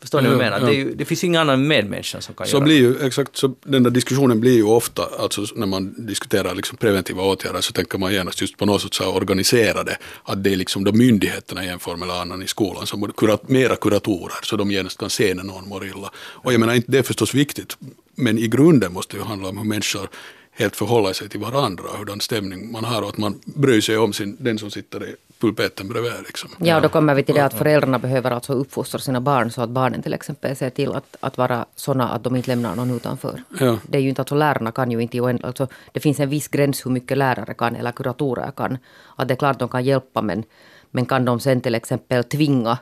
[0.03, 0.61] Förstår ni vad jag Ja, menar?
[0.61, 0.67] ja.
[0.67, 3.55] Det, ju, det finns ingen annan medmänniska som kan Så göra blir ju, exakt, så
[3.65, 7.99] den där diskussionen blir ju ofta, alltså när man diskuterar liksom preventiva åtgärder så tänker
[7.99, 11.79] man genast just på något sorts organiserade, att det är liksom de myndigheterna i en
[11.79, 15.35] form eller annan i skolan som borde kurat, mera kuratorer så de genast kan se
[15.35, 16.11] när någon mår illa.
[16.17, 17.77] Och jag menar, inte det är förstås viktigt,
[18.15, 20.09] men i grunden måste det ju handla om hur människor
[20.55, 24.13] helt förhåller sig till varandra, hurdan stämning man har och att man bryr sig om
[24.13, 26.13] sin, den som sitter i pulpeten bredvid.
[26.27, 26.51] Liksom.
[26.59, 29.63] Ja, och då kommer vi till det att föräldrarna behöver alltså uppfostra sina barn så
[29.63, 32.91] att barnen till exempel ser till att, att vara sådana att de inte lämnar någon
[32.91, 33.43] utanför.
[33.61, 33.79] Ja.
[33.89, 36.87] Det är ju inte, alltså lärarna kan ju inte, alltså, det finns en viss gräns
[36.87, 38.79] hur mycket lärare kan eller kuratorer kan.
[39.17, 40.45] Att det är klart de kan hjälpa men,
[40.91, 42.79] men kan de sen till exempel tvinga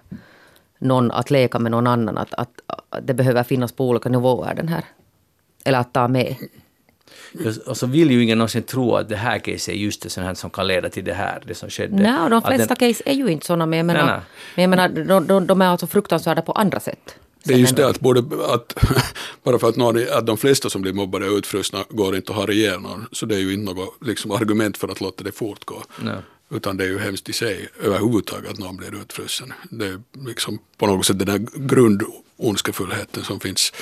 [0.79, 4.55] någon att leka med någon annan, att, att, att det behöver finnas på olika nivåer
[4.55, 4.85] den här.
[5.64, 6.37] Eller att ta med.
[7.66, 10.34] Och så vill ju ingen någonsin tro att det här case är just det här
[10.34, 12.02] som kan leda till det här, det som skedde.
[12.02, 14.14] Nej, och de Att den- flesta case är ju inte sådana, men jag menar, Nej,
[14.14, 14.22] nej.
[14.54, 17.14] Men jag menar de, de, de är alltså fruktansvärda på andra sätt.
[17.44, 18.74] Det är just det att, både, att
[19.42, 22.38] bara för att, någon, att de flesta som blir mobbade är utfrusna går inte att
[22.38, 25.32] ha ihjäl någon, så det är ju inte något liksom, argument för att låta det
[25.32, 25.82] fortgå.
[26.02, 26.16] Nej.
[26.50, 29.52] Utan det är ju hemskt i sig överhuvudtaget att någon blir utfrusen.
[29.70, 33.72] Det är liksom på något sätt den där grundondskefullheten som finns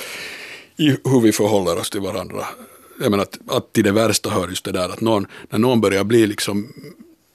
[0.77, 2.45] i hur vi förhåller oss till varandra.
[3.01, 5.81] Jag menar att, att till det värsta hör just det där att någon, när någon
[5.81, 6.73] börjar bli liksom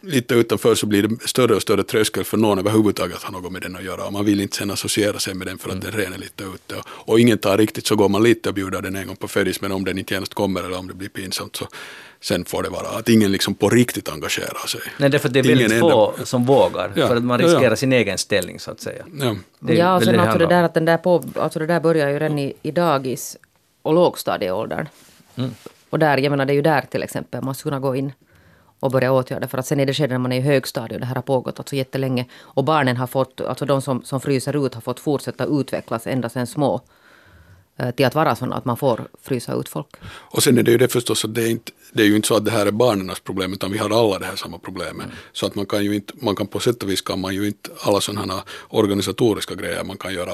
[0.07, 3.53] lite utanför så blir det större och större tröskel för någon överhuvudtaget att ha något
[3.53, 4.05] med den att göra.
[4.05, 6.45] Och man vill inte sen associera sig med den för att den redan är lite
[6.45, 6.75] ute.
[6.77, 9.29] Och, och ingen tar riktigt så går man lite och bjuder den en gång på
[9.29, 11.67] födis men om den inte genast kommer eller om det blir pinsamt så
[12.21, 14.81] sen får det vara att ingen liksom på riktigt engagerar sig.
[14.99, 17.41] Nej, därför att det är Ingen väldigt enda- få som vågar, Ja, för att man
[17.41, 17.53] ja, ja.
[17.55, 19.05] riskerar sin egen ställning så att säga.
[19.21, 19.37] Ja.
[19.61, 21.81] Det ja, och sen det alltså det där att den där på, alltså det där
[21.81, 23.37] börjar ju redan i, i dagis
[23.83, 24.87] och lågstadieåldern.
[25.37, 25.51] Mm.
[25.91, 28.13] Och där, jag menar det är ju där till exempel man skulle kunna gå in
[28.81, 29.49] och börja åtgärda.
[29.49, 31.23] För att sen är det skede när man är i högstadiet och det här har
[31.23, 32.27] pågått alltså jättelänge.
[32.41, 36.29] Och barnen har fått, alltså de som, som fryser ut har fått fortsätta utvecklas ända
[36.29, 36.81] sedan små.
[37.77, 39.97] eh, Till att vara sådana att man får frysa ut folk.
[40.07, 42.29] Och sen är det ju det förstås att det är, inte, det är ju inte
[42.29, 45.07] så att det här är barnens problem utan vi har alla det här samma problemet.
[45.33, 47.47] Så att man kan ju inte, man kan på sätt och vis kan man ju
[47.47, 50.33] inte alla sådana här organisatoriska grejer man kan göra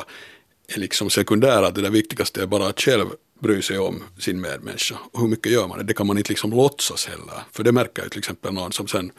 [0.76, 1.70] är liksom sekundära.
[1.70, 3.06] Det där viktigaste är bara att själv
[3.40, 4.96] bry sig om sin medmänniska.
[5.12, 5.84] Och hur mycket gör man det?
[5.84, 7.34] Det kan man inte liksom låtsas heller.
[7.52, 9.12] För det märker ju till exempel någon som sen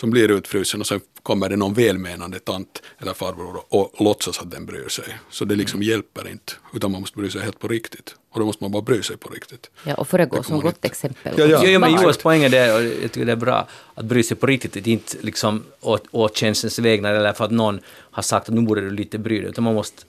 [0.00, 4.50] som blir utfrusen och sen kommer det någon välmenande tant eller farbror och låtsas att
[4.50, 5.04] den bryr sig.
[5.30, 8.14] Så det liksom hjälper inte, utan man måste bry sig helt på riktigt.
[8.30, 9.70] Och då måste man bara bry sig på riktigt.
[9.84, 10.86] Ja, och föregå Det som gott inte.
[10.86, 11.34] exempel.
[11.38, 11.62] Ja, ja.
[11.64, 11.92] Jo, men.
[11.94, 14.76] Joels poäng är det, och jag tycker det är bra, att bry sig på riktigt,
[14.76, 18.60] att inte liksom åt, åt tjänstens vägnar eller för att någon har sagt att nu
[18.60, 20.02] borde du lite bry dig, utan man måste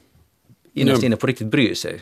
[0.73, 1.05] innerst Ja.
[1.05, 2.01] inne på riktigt bry sig.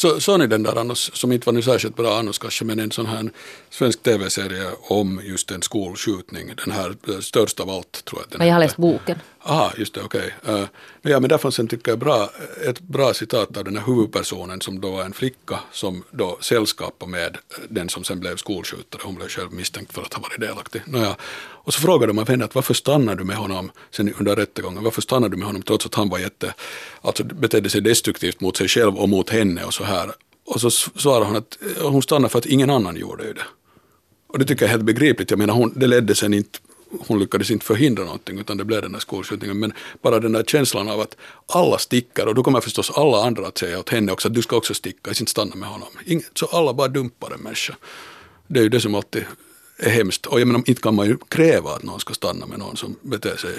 [0.00, 2.78] Så, såg ni den där annars, som inte var nu särskilt bra annars kanske, men
[2.78, 3.30] en sån här
[3.70, 8.38] svensk tv-serie om just en skolskjutning, den här eh, störst av allt tror jag den
[8.38, 9.18] Men jag har läst boken.
[9.42, 10.34] Aha, just det, okej.
[10.46, 10.64] Eh,
[11.02, 13.86] ja, men där fanns en, tycker jag, bra, eh, ett bra citat av den här
[13.86, 19.02] huvudpersonen som då var en flicka som då sällskapade med den som sen blev skolskjutare.
[19.04, 20.82] Hon blev själv misstänkt för att ha varit delaktig.
[20.86, 21.16] Nåja.
[21.68, 24.84] Och så frågade man henne att varför stannar du med honom sen under rättegången?
[24.84, 26.54] Varför stannar du med honom trots att han var jätte,
[27.00, 30.12] alltså betedde sig destruktivt mot sig själv och mot henne och så här.
[30.46, 33.42] Och så svarade hon att eh, hon stannade för att ingen annan gjorde det.
[34.28, 35.30] Och det tycker jag är helt begripligt.
[35.30, 36.58] Jag menar, hon, det ledde sen inte
[37.06, 39.58] hon lyckades inte förhindra någonting utan det blev den här skolskjutningen.
[39.58, 39.72] Men
[40.02, 43.58] bara den där känslan av att alla sticker och då kommer förstås alla andra att
[43.58, 45.88] säga åt henne också att du ska också sticka, inte stanna med honom.
[46.04, 47.76] Inget, så alla bara dumpar en människa.
[48.46, 49.24] Det är ju det som alltid
[49.78, 50.26] är hemskt.
[50.26, 52.96] Och jag menar, inte kan man ju kräva att någon ska stanna med någon som
[53.02, 53.54] beter sig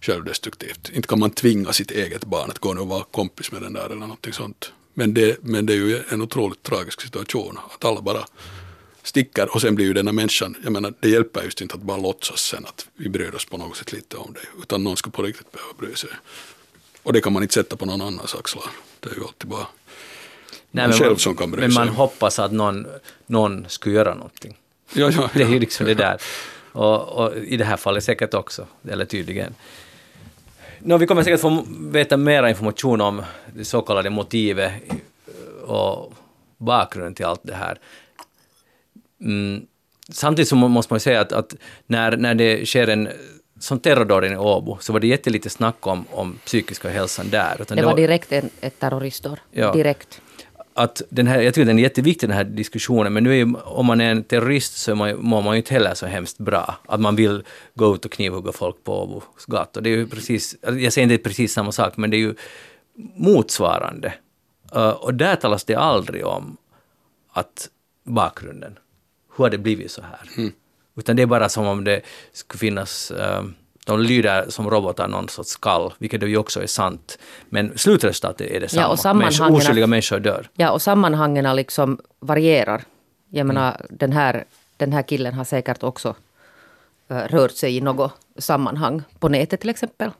[0.00, 0.90] självdestruktivt.
[0.92, 3.86] Inte kan man tvinga sitt eget barn att gå och vara kompis med den där
[3.86, 4.72] eller någonting sånt.
[4.94, 8.24] Men det, men det är ju en otroligt tragisk situation att alla bara
[9.02, 11.96] sticker och sen blir ju denna människan, jag menar det hjälper just inte att bara
[11.96, 15.10] låtsas sen att vi bryr oss på något sätt lite om dig utan någon ska
[15.10, 16.10] på riktigt behöva bry sig.
[17.02, 18.64] Och det kan man inte sätta på någon annans axlar.
[19.00, 19.66] Det är ju alltid bara
[20.70, 21.84] Nej, man själv som kan bry men sig.
[21.84, 22.86] man hoppas att någon,
[23.26, 24.56] någon skulle göra någonting.
[24.92, 25.60] ja, ja, Det är ju ja.
[25.60, 26.20] liksom det där.
[26.72, 29.54] Och, och i det här fallet säkert också, eller tydligen.
[30.78, 33.22] Nå, vi kommer säkert få veta mer information om
[33.54, 34.72] det så kallade motivet
[35.66, 36.12] och
[36.58, 37.78] bakgrunden till allt det här.
[39.22, 39.66] Mm.
[40.08, 41.54] Samtidigt så må- måste man ju säga att, att
[41.86, 43.08] när, när det sker en
[43.60, 47.56] som terrordåden i Åbo så var det jättelite snack om, om psykiska hälsan där.
[47.60, 49.40] Utan Det var direkt en, ett terroristdåd.
[49.50, 49.72] Ja.
[49.72, 50.20] Direkt.
[50.74, 53.54] att den här, jag tycker den är jätteviktig den här diskussionen, men nu är, ju-
[53.64, 56.74] om man är en terrorist så man, mår man ju inte heller så hemskt bra.
[56.86, 57.42] Att man vill
[57.74, 59.80] gå ut och knivhugga folk på Åbos gator.
[59.80, 62.34] Det är ju precis, jag säger inte precis samma sak, men det är ju
[63.16, 64.14] motsvarande.
[64.76, 66.56] Uh, och där talas det aldrig om
[67.32, 67.68] att
[68.04, 68.78] bakgrunden,
[69.36, 70.52] hur har det blivit så här?
[70.96, 72.00] Utan det är bara som om det
[72.32, 73.42] skulle finnas, uh,
[73.86, 77.18] de lyder som robotar någon sorts skall, vilket det ju också är sant.
[77.48, 78.88] Men slutresultatet är detsamma.
[78.88, 80.48] och sammanhangen oskyldiga människor dör.
[80.54, 82.82] Ja, och sammanhangen liksom varierar.
[83.30, 84.44] Jag menar, den, här,
[84.76, 86.14] den här killen har säkert också
[87.08, 90.10] eh, rört sig i något sammanhang på nätet till exempel,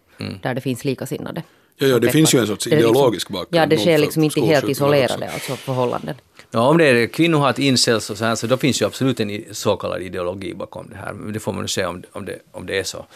[0.42, 1.42] där det finns likasinnade.
[1.76, 4.40] Ja, ja, det finns ju en sorts liksom- ideologisk bakgrund Ja, det sker liksom inte
[4.40, 6.14] helt isolerade alltså, förhållanden.
[6.50, 9.44] Ja, om det är kvinnohat, incels och så här, så då finns ju absolut en
[9.50, 11.12] så kallad ideologi bakom det här.
[11.12, 13.06] Men det får man ju se om, om, det, om det är så.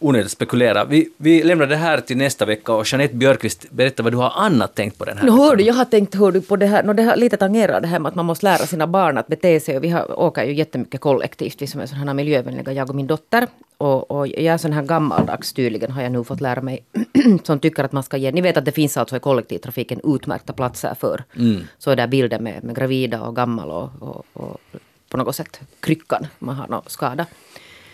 [0.00, 0.84] Onödigt att spekulera.
[0.84, 4.32] Vi, vi lämnar det här till nästa vecka och Jeanette Björkqvist, berätta vad du har
[4.36, 5.38] annat tänkt på den här veckan.
[5.38, 7.80] hör du, jag har tänkt hör du, på det här, no, det har lite tangerar
[7.80, 9.76] det här med att man måste lära sina barn att bete sig.
[9.76, 12.96] Och vi har, åker ju jättemycket kollektivt, vi som är sådana här miljövänliga, jag och
[12.96, 13.46] min dotter.
[13.78, 16.84] Och, och jag är sån här gammaldags tydligen, har jag nu fått lära mig,
[17.44, 18.32] som tycker att man ska ge...
[18.32, 21.24] Ni vet att det finns alltså i kollektivtrafiken utmärkta platser för.
[21.78, 24.60] Så är där bilder med, med gravida och gammal och, och, och
[25.08, 27.26] på något sätt kryckan, man har någon skada.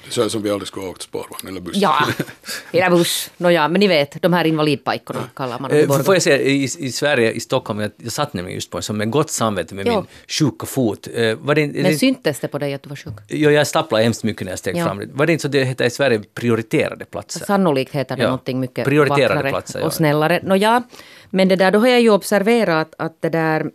[0.05, 1.77] Det så här som vi aldrig skulle ha åkt spårvagn eller buss.
[1.77, 2.05] Ja,
[2.73, 3.31] eller buss.
[3.37, 6.03] Nåja, men ni vet, de här invalidpajkorna kallar man dem i Eh.
[6.03, 8.83] Får jag säga, i, i Sverige, i Stockholm, jag, jag satt nämligen just på en
[8.83, 9.95] som med gott samvete med Ja.
[9.95, 11.09] min sjuka fot.
[11.15, 13.15] Eh, Var det, Men det, syntes det på dig att du var sjuk?
[13.29, 14.85] jo, jag stapplade hemskt mycket när jag steg Ja.
[14.85, 15.03] fram.
[15.13, 17.45] Var det inte så det heter i Sverige prioriterade platser?
[17.45, 19.87] Sannolikt heter det Ja, någonting mycket prioriterade vackrare platser, ja.
[19.87, 20.57] och snällare.
[20.61, 20.83] Ja,
[21.31, 23.71] men det där, då har jag ju observerat att det där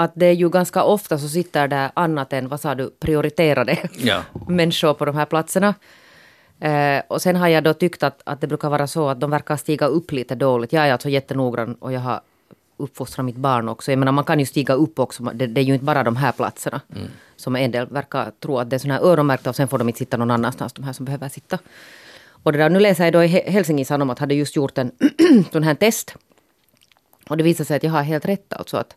[0.00, 3.78] att det är ju ganska ofta så sitter där annat än, vad sa du, prioriterade
[3.98, 4.22] Ja.
[4.48, 5.74] människor på de här platserna.
[6.60, 9.30] Eh, och sen har jag då tyckt att, att det brukar vara så att de
[9.30, 10.72] verkar stiga upp lite dåligt.
[10.72, 12.20] Jag är alltså jättenoggrann och jag har
[12.76, 13.92] uppfostrat mitt barn också.
[13.92, 15.22] Jag menar man kan ju stiga upp också.
[15.22, 16.80] Det, det är ju inte bara de här platserna.
[17.36, 19.88] Som en del verkar tro att det är sådana här öronmärkta och sen får de
[19.88, 21.58] inte sitta någon annanstans, de här som behöver sitta.
[22.42, 24.90] Och det där, nu läser jag då i He- Helsingin Sanomat hade just gjort en
[25.52, 26.14] sån här test.
[27.28, 28.76] Och det visar sig att jag har helt rätt alltså.
[28.76, 28.96] Att,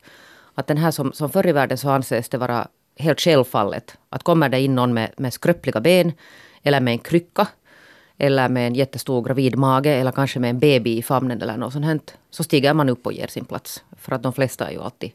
[0.56, 3.98] att den här som, som förr i världen så anses det vara helt självfallet.
[4.10, 6.12] Att kommer det in någon med, med skröpliga ben
[6.64, 7.48] eller med en krycka
[8.18, 11.74] eller med en jättestor gravid mage eller kanske med en baby i famnen eller något
[11.74, 13.84] sånt här, så stiger man upp och ger sin plats.
[13.98, 15.12] För att de flesta är ju alltid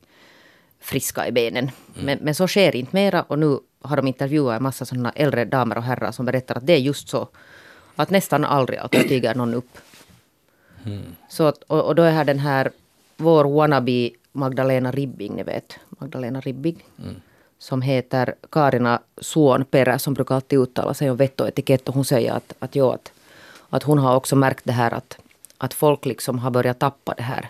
[0.81, 1.70] friska i benen.
[1.94, 5.44] Men, men så sker inte mera och nu har de intervjuat en massa sådana äldre
[5.44, 7.29] damer och herrar som berättar att det är just så.
[7.96, 9.79] Att nästan aldrig alltså stiger någon upp.
[11.29, 12.70] Så att, och, och då är här den här
[13.16, 15.79] vår wannabe Magdalena Ribbing, ni vet.
[15.88, 16.85] Magdalena Ribbing.
[17.59, 21.88] Som heter Karina Suonperä som brukar alltid uttala sig om vett och etikett.
[21.88, 23.12] Och hon säger att, att, jo, att,
[23.70, 25.18] att hon har också märkt det här att,
[25.59, 27.48] att folk liksom har börjat tappa det här.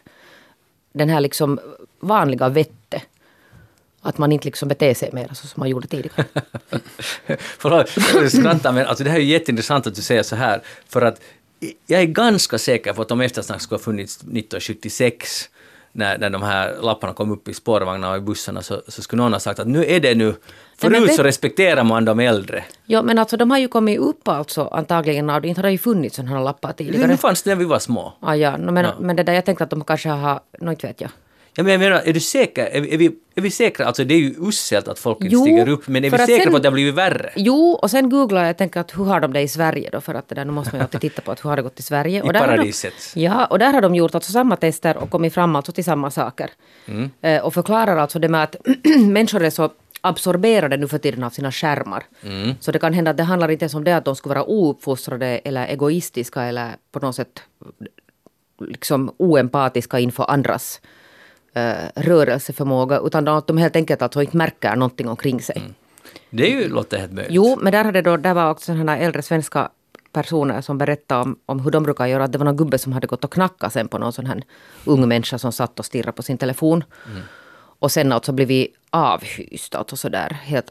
[0.92, 1.61] Den här liksom
[2.01, 3.03] vanliga vettet.
[4.01, 6.24] Att man inte liksom beter sig mer så som man gjorde tidigare.
[7.38, 10.62] Förlåt, jag skrattar men alltså det här är jätteintressant att du säger så här.
[10.88, 11.20] För att
[11.87, 15.48] jag är ganska säker på att om eftersnack skulle ha funnits 1976
[15.92, 19.22] när, när de här lapparna kom upp i spårvagnarna och i bussarna så, så skulle
[19.22, 20.35] någon ha sagt att nu är det nu.
[20.79, 22.64] Förut det- så respekterar man de äldre.
[22.87, 25.31] Ja men alltså de har ju kommit upp alltså antagligen.
[25.31, 27.07] av- Inte har det ju funnits sådana här lappar tidigare.
[27.07, 28.12] Nu fanns det när vi var små.
[28.20, 28.92] Ah, ja, no, men, Ja.
[29.01, 31.11] men det där jag tänkte att de kanske har, no, inte vet jag.
[31.59, 32.66] Ja, men jag menar, är du säker?
[32.66, 33.87] Är, vi- är, vi, är vi säkra?
[33.87, 36.37] Alltså det är ju uselt att folk inte Jo, stiger upp, men är vi säkra
[36.44, 37.31] sen- på att det har blivit värre?
[37.37, 40.01] Jo, och sen googlar jag och tänker att hur har de det i Sverige då?
[40.01, 41.62] För att det där, nu måste man ju alltid titta på att hur har det
[41.62, 42.23] gått i Sverige.
[42.23, 42.92] och där har paradiset.
[43.14, 45.85] De, ja, och där har de gjort alltså samma tester och kommit fram alltså till
[45.85, 46.51] samma saker.
[46.87, 47.11] Mm.
[47.21, 48.57] Eh, och förklarar alltså det med att
[49.01, 52.05] människor är så absorberade nu för tiden av sina skärmar.
[52.61, 54.44] Så det kan hända att det handlar inte ens om det att de skulle vara
[54.44, 57.42] ouppfostrade eller egoistiska eller på något sätt
[58.61, 60.81] liksom oempatiska inför andras
[61.95, 65.63] rörelseförmåga utan att de helt enkelt alltså inte märker någonting omkring sig.
[66.31, 67.35] Det är ju, låter helt möjligt.
[67.35, 69.71] Jo, men där, hade då, där var också sådana här äldre svenska
[70.13, 72.25] personer som berättade om, om hur de brukar göra.
[72.25, 74.43] Att det var någon gubbe som hade gått och knackat sen på någon sån här
[74.85, 76.85] ung människa som satt och stirrade på sin telefon.
[77.07, 77.23] Mm.
[77.81, 80.71] Och sen alltså blivit avhyst, alltså sådär helt...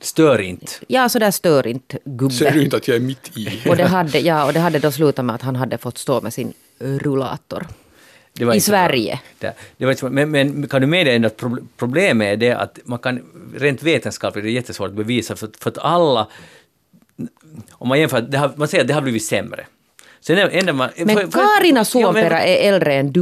[0.00, 0.72] Stör inte.
[0.86, 2.34] Ja, sådär stör inte gubbe.
[2.34, 3.62] Ser du inte att jag är mitt i?
[3.68, 6.20] Och det, hade, ja, och det hade då slutat med att han hade fått stå
[6.20, 7.66] med sin rullator.
[8.38, 8.60] I inte.
[8.60, 9.20] Sverige.
[9.38, 12.52] Det, det var inte men, men kan du medge ändå att proble- problemet är det
[12.52, 13.20] att man kan,
[13.56, 16.28] rent vetenskapligt är det jättesvårt att bevisa för, att- för att alla,
[17.72, 19.66] om man jämför, det har, man säger att det har blivit sämre.
[20.20, 23.20] Sen är, ändå man, Men för- för- Karina Ja, Suompera men- är äldre än du.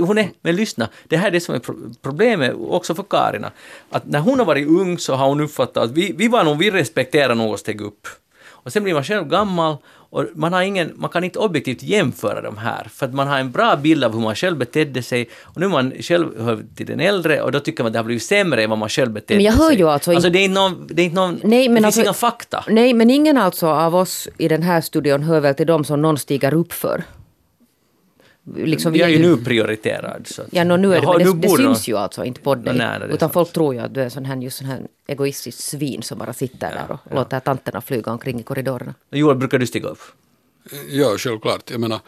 [0.00, 3.50] Hon är, men lyssna, det här är det som är pro- problemet också för Karina.
[3.90, 6.58] Att när hon har varit ung så har hon uppfattat att vi, vi var nog,
[6.58, 8.08] vi respekterar nog och steg upp.
[8.42, 9.76] Och sen blir man själv gammal
[10.10, 13.38] och man, har ingen, man kan inte objektivt jämföra de här, för att man har
[13.38, 16.62] en bra bild av hur man själv betedde sig och nu är man själv hör
[16.76, 18.88] till den äldre och då tycker man att det har blivit sämre än vad man
[18.88, 19.78] själv betedde Men jag hör sig.
[19.78, 21.98] ju alltså Alltså det är inte någon, det är inte någon, Nej, men det alltså-
[22.00, 22.64] finns inga fakta.
[22.68, 26.02] Nej, men ingen alltså av oss i den här studion hör väl till dem som
[26.02, 27.04] någon stiger upp för.
[28.56, 30.26] Liksom, Vi är ju nu prioriterad.
[30.26, 32.40] Så att, Ja, no, nu är det, Jaha, men det, det syns ju alltså inte
[32.40, 32.74] på dig.
[32.78, 33.32] nej, nej, utan sant.
[33.32, 36.32] folk tror ju att du är sån här, just sån här egoistisk svin som bara
[36.32, 38.94] sitter där och låter tanterna flyga omkring i korridorerna.
[39.10, 39.98] Joel, brukar du stiga upp?
[40.88, 41.70] Ja, självklart.
[41.70, 42.00] Jag menar,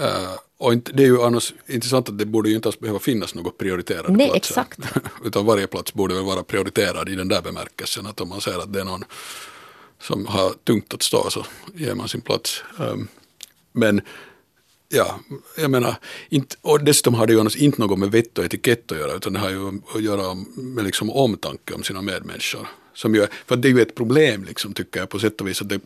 [0.00, 2.98] eh, och inte, det är ju annars intressant att det borde ju inte alls behöva
[2.98, 4.36] finnas något prioriterade Nej, platser.
[4.36, 4.78] exakt.
[5.24, 8.06] Utan varje plats borde väl vara prioriterad i den där bemärkelsen.
[8.06, 9.04] Att om man ser att det är någon
[10.00, 12.62] som har tungt att stå så ger man sin plats.
[12.78, 13.08] Um,
[13.72, 14.00] men
[14.92, 15.20] ja,
[15.58, 15.96] jag menar,
[16.28, 19.12] inte, och dessutom har det ju annars inte något med vett och etikett att göra
[19.12, 22.68] utan det har ju att göra med liksom omtanke om sina medmänniskor.
[22.94, 25.48] Som ju, är- för det är ju ett problem liksom, tycker jag på sätt och
[25.48, 25.62] vis.
[25.62, 25.80] Att det,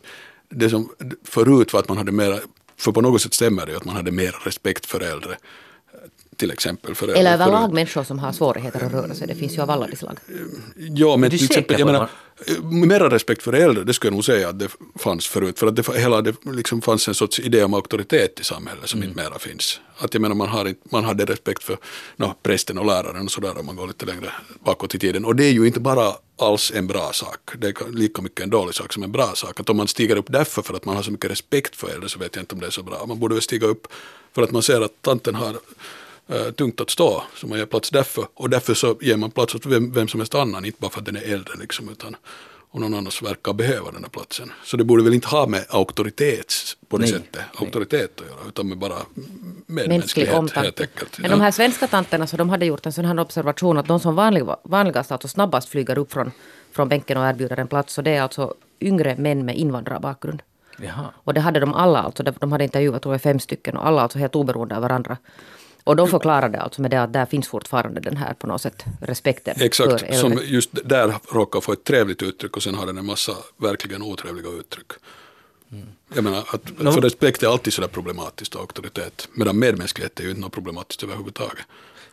[0.49, 0.89] det som
[1.23, 2.39] förut var att man hade mera,
[2.77, 5.37] för på något sätt stämmer det ju att man hade mer respekt för äldre.
[6.37, 9.27] Till exempel för Eller överlag människor som har svårigheter att röra sig.
[9.27, 10.17] Det finns ju av alla de slag.
[10.75, 12.09] Ja, men till exempel, jag menar,
[12.63, 14.69] mera respekt för äldre, det skulle jag nog säga att det
[14.99, 15.59] fanns förut.
[15.59, 19.03] För att det, hela, det liksom fanns en sorts idé om auktoritet i samhället som
[19.03, 19.79] inte mera finns.
[19.97, 21.77] Att jag menar, man, har inte, man hade respekt för
[22.15, 24.31] no, prästen och läraren och sådär om man går lite längre
[24.65, 25.25] bakåt i tiden.
[25.25, 27.39] Och det är ju inte bara alls en bra sak.
[27.57, 29.59] Det är lika mycket en dålig sak som en bra sak.
[29.59, 32.09] Att om man stiger upp därför för att man har så mycket respekt för äldre
[32.09, 33.05] så vet jag inte om det är så bra.
[33.05, 33.87] Man borde väl stiga upp
[34.35, 35.55] för att man ser att tanten har
[36.27, 38.27] eh, tungt att stå, så man ger plats därför.
[38.33, 40.99] Och därför så ger man plats åt vem, vem som helst annan, inte bara för
[40.99, 42.15] att den är äldre liksom, utan
[42.71, 44.51] om någon annan verkar behöva den här platsen.
[44.63, 46.53] Så det borde väl inte ha med auktoritet
[46.89, 51.19] på det Nej, sättet, auktoritet att göra, utan med bara Mänsklig medmänsklighet helt enkelt.
[51.19, 53.99] Men de här svenska tanterna så de hade gjort en sån här observation att de
[53.99, 56.31] som vanlig, vanligast, alltså snabbast flyger upp från,
[56.71, 57.93] från bänken och erbjuder en plats.
[57.93, 60.41] Så det är alltså yngre män med invandrarbakgrund.
[60.81, 61.05] Jaha.
[61.23, 64.01] Och det hade de alla, alltså, de hade intervjuat tror jag, fem stycken och alla
[64.01, 65.17] alltså helt oberoende av varandra.
[65.87, 68.83] Och de förklarade alltså med det att där finns fortfarande den här på något sätt
[69.01, 70.17] respekten Exakt, för äldre.
[70.17, 74.01] som just där råkar få ett trevligt uttryck och sen har den en massa verkligen
[74.01, 74.91] otrevliga uttryck.
[76.13, 80.29] Jag menar, att, för respekt är alltid sådär problematiskt och auktoritet, medan medmänsklighet är ju
[80.29, 81.65] inte något problematiskt överhuvudtaget.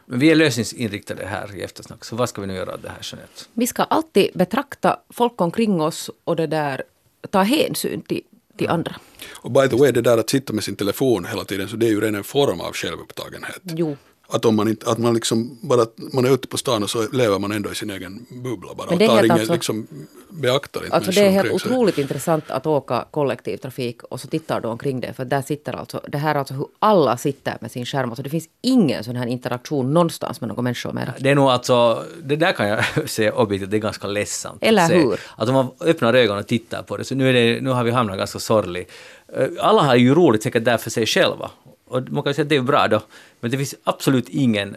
[0.06, 2.88] Men vi är lösningsinriktade här i eftersnack, så vad ska vi nu göra av det
[2.88, 3.44] här Jeanette?
[3.52, 6.82] Vi ska alltid betrakta folk omkring oss och det där
[7.30, 8.22] ta hänsyn till,
[8.56, 8.96] till andra.
[9.32, 11.86] Och by the way, det där att sitta med sin telefon hela tiden, så det
[11.86, 13.62] är ju redan en form av självupptagenhet.
[13.64, 13.96] Jo.
[14.34, 17.08] Att om man inte, att man liksom bara, man är ute på stan och så
[17.12, 18.86] lever man ändå i sin egen bubbla bara.
[18.90, 19.86] Men det är och tar helt ingen, alltså- liksom,
[20.28, 24.60] beaktar inte Alltså det är helt omkring otroligt intressant att åka kollektivtrafik och så tittar
[24.60, 27.70] du omkring dig för där sitter alltså, det här är alltså hur alla sitter med
[27.70, 28.08] sin skärm.
[28.08, 31.12] Alltså det finns ingen sån här interaktion någonstans med några människor mer.
[31.18, 34.58] Det är nog alltså, det där kan jag säga objektivt, det är ganska ledsamt.
[34.60, 34.98] Eller att se.
[34.98, 35.20] hur?
[35.36, 37.84] Att om man öppnar ögonen och tittar på det, så nu, är det, nu har
[37.84, 38.88] vi hamnat ganska sorglig.
[39.36, 41.50] Eh, Alla har ju roligt säkert där för sig själva.
[41.84, 43.00] Och man kan säga att det är bra då,
[43.40, 44.76] men det finns absolut ingen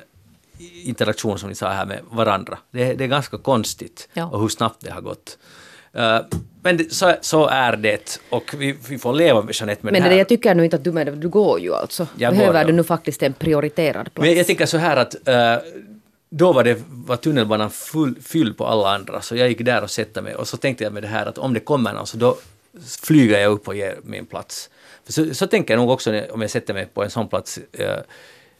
[0.83, 2.57] interaktion som ni sa här med varandra.
[2.71, 4.25] Det, det är ganska konstigt Ja.
[4.25, 5.37] och hur snabbt det har gått.
[5.93, 6.19] Eh,
[6.61, 10.01] men det, så, så är det och vi, vi får leva med Jeanette med Men
[10.03, 10.17] det här.
[10.17, 12.07] jag tycker nu inte att du med du går ju alltså.
[12.17, 14.27] Jag Behöver du nu faktiskt en prioriterad plats?
[14.27, 15.55] Men jag tänker så här att eh,
[16.29, 19.91] då var, det, var tunnelbanan full, fylld på alla andra, så jag gick där och
[19.91, 22.17] satte mig och så tänkte jag med det här att om det kommer någon så
[22.17, 22.37] då
[23.03, 24.69] flyger jag upp och ger min plats.
[25.07, 27.97] Så, så tänker jag nog också om jag sätter mig på en sån plats eh,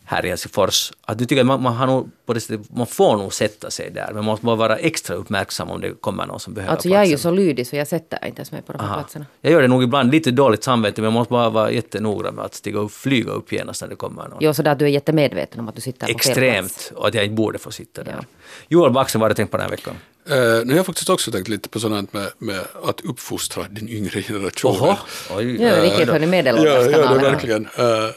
[0.10, 3.18] här i Helsingfors, att du tycker man, man, har nog på det sättet, man får
[3.18, 6.54] nog sätta sig där, men man måste vara extra uppmärksam om det kommer någon som
[6.54, 7.32] behöver Alltså jag är ju platsen.
[7.32, 8.98] så lydig så jag sätter inte ens mig på de här Aha.
[8.98, 9.26] platserna.
[9.41, 12.45] Jag gör det nog ibland lite dåligt samvete, men jag måste bara vara jättenoggrann med
[12.45, 14.38] att stiga upp, flyga upp genast när det kommer någon.
[14.41, 16.28] Jo, så där att du är jättemedveten om att du sitter på fel plats.
[16.28, 18.16] Extremt, och att jag inte borde få sitta där.
[18.18, 18.26] Ja.
[18.68, 19.95] Joel Backström, vad har du tänkt på den här veckan?
[20.32, 23.89] Uh, nu har jag faktiskt också tänkt lite på sådant med, med att uppfostra den
[23.89, 24.82] yngre generationen.
[24.82, 24.95] Oho,
[25.36, 25.61] oj.
[25.63, 27.32] Ja, riktigt från Ja, medelålders ja det kanaler.
[27.32, 27.65] verkligen.
[27.65, 28.09] Uh,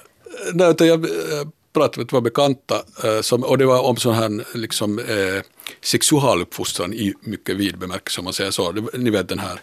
[0.53, 1.11] nej, jag uh,
[1.73, 5.43] pratade med två bekanta eh, som, och det var om sån här liksom, eh,
[5.81, 8.73] sexualuppfostran i mycket vid bemärkelse om man säger så.
[8.73, 9.61] Det, ni vet den här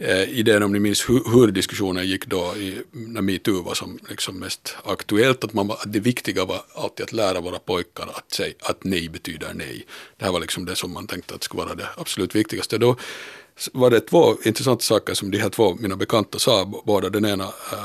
[0.00, 3.98] eh, idén om ni minns hur, hur diskussionen gick då i, när metoo var som
[4.08, 8.32] liksom mest aktuellt att, man, att det viktiga var alltid att lära våra pojkar att,
[8.32, 9.86] säga, att nej betyder nej.
[10.16, 12.78] Det här var liksom det som man tänkte att skulle vara det absolut viktigaste.
[12.78, 12.96] Då
[13.72, 17.44] var det två intressanta saker som de här två mina bekanta sa, båda den ena
[17.44, 17.84] eh,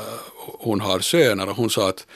[0.59, 2.07] hon har söner och hon sa att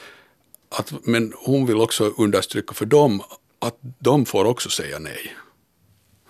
[0.69, 3.21] att, men hon vill också understryka för dem
[3.59, 5.35] att de får också säga nej.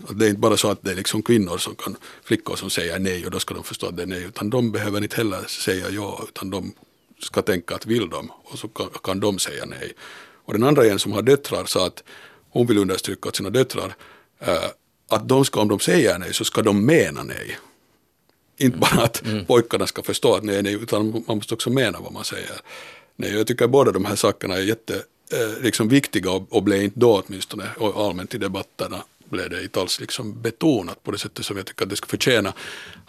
[0.07, 2.69] Att det är inte bara så att det är liksom kvinnor som kan, flickor som
[2.69, 5.15] säger nej och då ska de förstå att det är nej, utan de behöver inte
[5.15, 6.73] heller säga ja, utan de
[7.19, 9.93] ska tänka att vill de och så kan, kan de säga nej.
[10.45, 12.03] Och den andra en som har döttrar sa att
[12.49, 13.95] hon vill understryka åt sina döttrar
[14.39, 14.69] eh,
[15.09, 17.57] att de ska, om de säger nej så ska de mena nej.
[18.57, 22.13] Inte bara att pojkarna ska förstå att nej, nej, utan man måste också mena vad
[22.13, 22.61] man säger.
[23.21, 24.95] Nej, jag tycker båda de här sakerna är jätte,
[25.33, 29.63] eh, liksom viktiga och, och blev inte då åtminstone och allmänt i debatterna blev det
[29.63, 32.53] inte alls liksom betonat på det sättet som jag tycker att det ska förtjäna.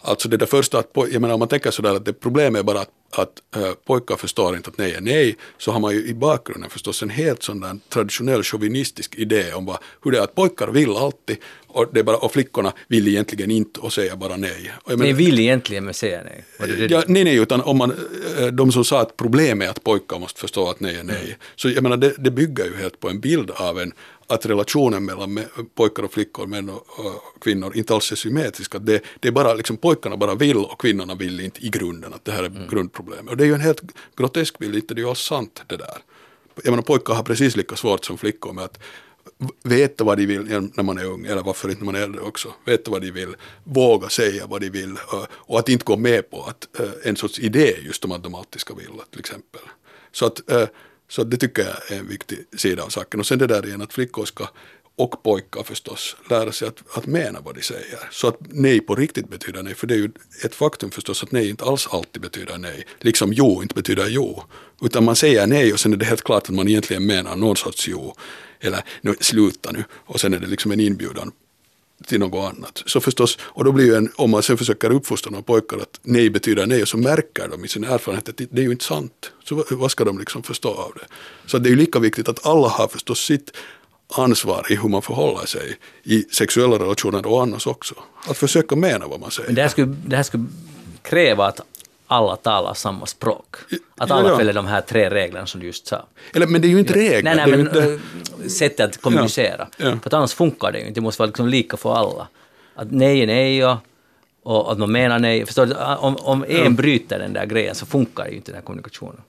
[0.02, 2.58] Alltså det där första, att, poj- jag menar om man tänker sådär att det problemet
[2.58, 5.94] är bara att, att äh, pojkar förstår inte att nej är nej, så har man
[5.94, 10.18] ju i bakgrunden förstås en helt sån där traditionell chauvinistisk idé om vad, hur det
[10.18, 11.36] är att pojkar vill alltid
[11.72, 14.72] och, det bara, och flickorna vill egentligen inte och säger bara nej.
[14.82, 16.44] Och jag Nej, vill egentligen men säger nej.
[16.58, 16.94] Var det det?
[16.94, 17.92] Ja, nej, nej, utan om man,
[18.38, 21.36] eh, de som sa att problemet är att pojkar måste förstå att nej är nej.
[21.56, 23.92] Så jag menar, det, det bygger ju helt på en bild av en,
[24.26, 25.40] att relationen mellan
[25.74, 28.74] pojkar och flickor, män och, och kvinnor inte alls är symmetrisk.
[28.74, 32.14] Att det, det är bara liksom pojkarna bara vill och kvinnorna vill inte i grunden.
[32.14, 33.30] Att det här är grundproblemet.
[33.30, 33.82] Och det är ju en helt
[34.16, 35.98] grotesk bild, inte det är ju alls sant det där.
[36.64, 38.78] Jag menar, pojkar har precis lika svårt som flickor med att
[39.62, 42.20] veta vad de vill när man är ung, eller varför inte när man är äldre
[42.20, 42.54] också.
[42.64, 43.34] Veta vad de vill,
[43.64, 44.96] våga säga vad de vill
[45.30, 48.34] och att inte gå med på att eh, en sorts idé just om att de
[48.34, 49.60] alltid ska vilja till exempel.
[50.12, 50.68] Så att, eh,
[51.08, 53.20] så det tycker jag är en viktig sida av saken.
[53.20, 54.48] Och sen det där igen att flickor ska
[54.96, 57.98] och pojkar förstås lära sig att, att mena vad de säger.
[58.10, 59.74] Så att nej på riktigt betyder nej.
[59.74, 60.10] För det är ju
[60.44, 62.86] ett faktum förstås att nej inte alls alltid betyder nej.
[62.98, 64.42] Liksom jo inte betyder jo.
[64.82, 67.56] Utan man säger nej och sen är det helt klart att man egentligen menar någon
[67.56, 68.14] sorts jo.
[68.60, 69.84] Eller nu, sluta nu.
[69.92, 71.32] Och sen är det liksom en inbjudan
[72.06, 72.82] till något annat.
[72.86, 76.00] Så förstås, och då blir ju en, om man sen försöker uppfostra några pojkar att
[76.02, 78.70] nej betyder nej och så märker de i sin erfarenhet att det, det är ju
[78.70, 79.32] inte sant.
[79.44, 81.06] Så vad, vad ska de liksom förstå av det?
[81.46, 83.52] Så det är ju lika viktigt att alla har förstås sitt
[84.12, 87.94] ansvar i hur man förhåller sig i sexuella relationer och annars också.
[88.26, 89.48] Att försöka mena vad man säger.
[89.48, 90.46] Men det här, skulle, det här skulle
[91.02, 91.60] kräva att
[92.10, 93.56] alla talar samma språk.
[93.96, 94.36] Att Ja, alla ja.
[94.36, 96.06] följer de här tre reglerna som du just sa.
[96.34, 97.22] Eller, men det är ju inte regler.
[97.22, 97.98] Nej, nej, men inte,
[98.42, 99.68] äh, sättet att kommunicera.
[99.76, 99.90] Ja, ja.
[99.90, 101.00] För att annars funkar det ju inte.
[101.00, 102.28] Det måste vara liksom lika för alla.
[102.74, 103.76] Att nej är nej och,
[104.42, 105.46] och att man menar nej.
[105.46, 105.74] Förstår du?
[105.74, 109.20] Om, om en bryter den där grejen så funkar ju inte den här kommunikationen.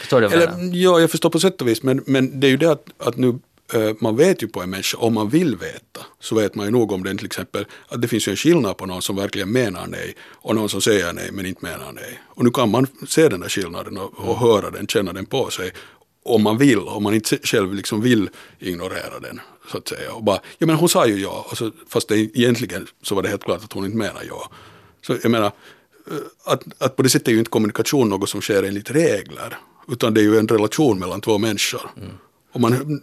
[0.00, 0.76] Förstår du vad jag menar?
[0.76, 3.16] Ja, jag förstår på sätt och vis, men, men det är ju det att, att
[3.16, 3.34] nu eh,
[3.98, 6.92] man vet ju på en människa, om man vill veta, så vet man ju nog
[6.92, 9.86] om den till exempel, att det finns ju en skillnad på någon som verkligen menar
[9.86, 12.20] nej och någon som säger nej men inte menar nej.
[12.24, 15.50] Och nu kan man se den där skillnaden och, och höra den, känna den på
[15.50, 15.72] sig,
[16.24, 19.40] om man vill, om man inte själv liksom vill ignorera den.
[19.70, 20.12] Så att säga.
[20.12, 23.22] Och bara, ja men hon sa ju ja, och så, fast det, egentligen så var
[23.22, 24.50] det helt klart att hon inte menar ja.
[25.06, 25.52] Så jag menar,
[26.10, 29.58] eh, att, att på det sättet är ju inte kommunikation något som sker enligt regler,
[29.88, 31.90] utan det är ju en relation mellan två människor.
[32.52, 32.98] Och man,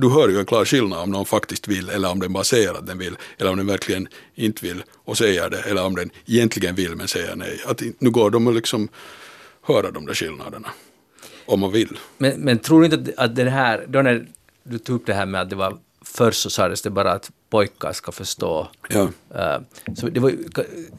[0.00, 2.74] du hör ju en klar skillnad om någon faktiskt vill eller om den bara säger
[2.74, 6.10] att den vill eller om den verkligen inte vill och säger det eller om den
[6.26, 7.60] egentligen vill men säger nej.
[7.66, 8.88] Att nu går de att liksom
[9.62, 10.68] höra de där skillnaderna
[11.46, 11.98] om man vill.
[12.18, 14.26] Men, men tror du inte att, att det här, då när
[14.62, 17.30] du tog upp det här med att det var först så sades det bara att
[17.50, 18.68] pojkar ska förstå.
[18.88, 19.08] Ja.
[19.34, 19.60] Eh,
[19.96, 20.32] så det var,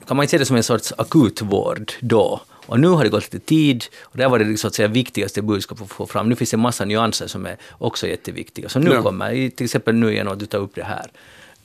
[0.07, 2.41] kan man inte se det som en sorts akutvård då?
[2.69, 5.41] Och nu har det gått lite tid och där var det så att säga viktigaste
[5.41, 6.29] budskapet att få fram.
[6.29, 8.69] Nu finns det en massa nyanser som är också jätteviktiga.
[8.69, 9.01] Så nu Ja.
[9.03, 11.11] kommer, till exempel nu genom att du tar upp det här.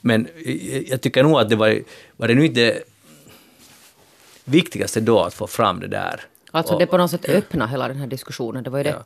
[0.01, 1.79] Men eh, jag tycker nog att det var,
[2.17, 2.79] var det nu inte
[4.45, 6.21] viktigaste då att få fram det där.
[6.51, 8.89] Alltså Och- det på något sätt öppna hela den här diskussionen, det var ju det.
[8.89, 9.03] Ja.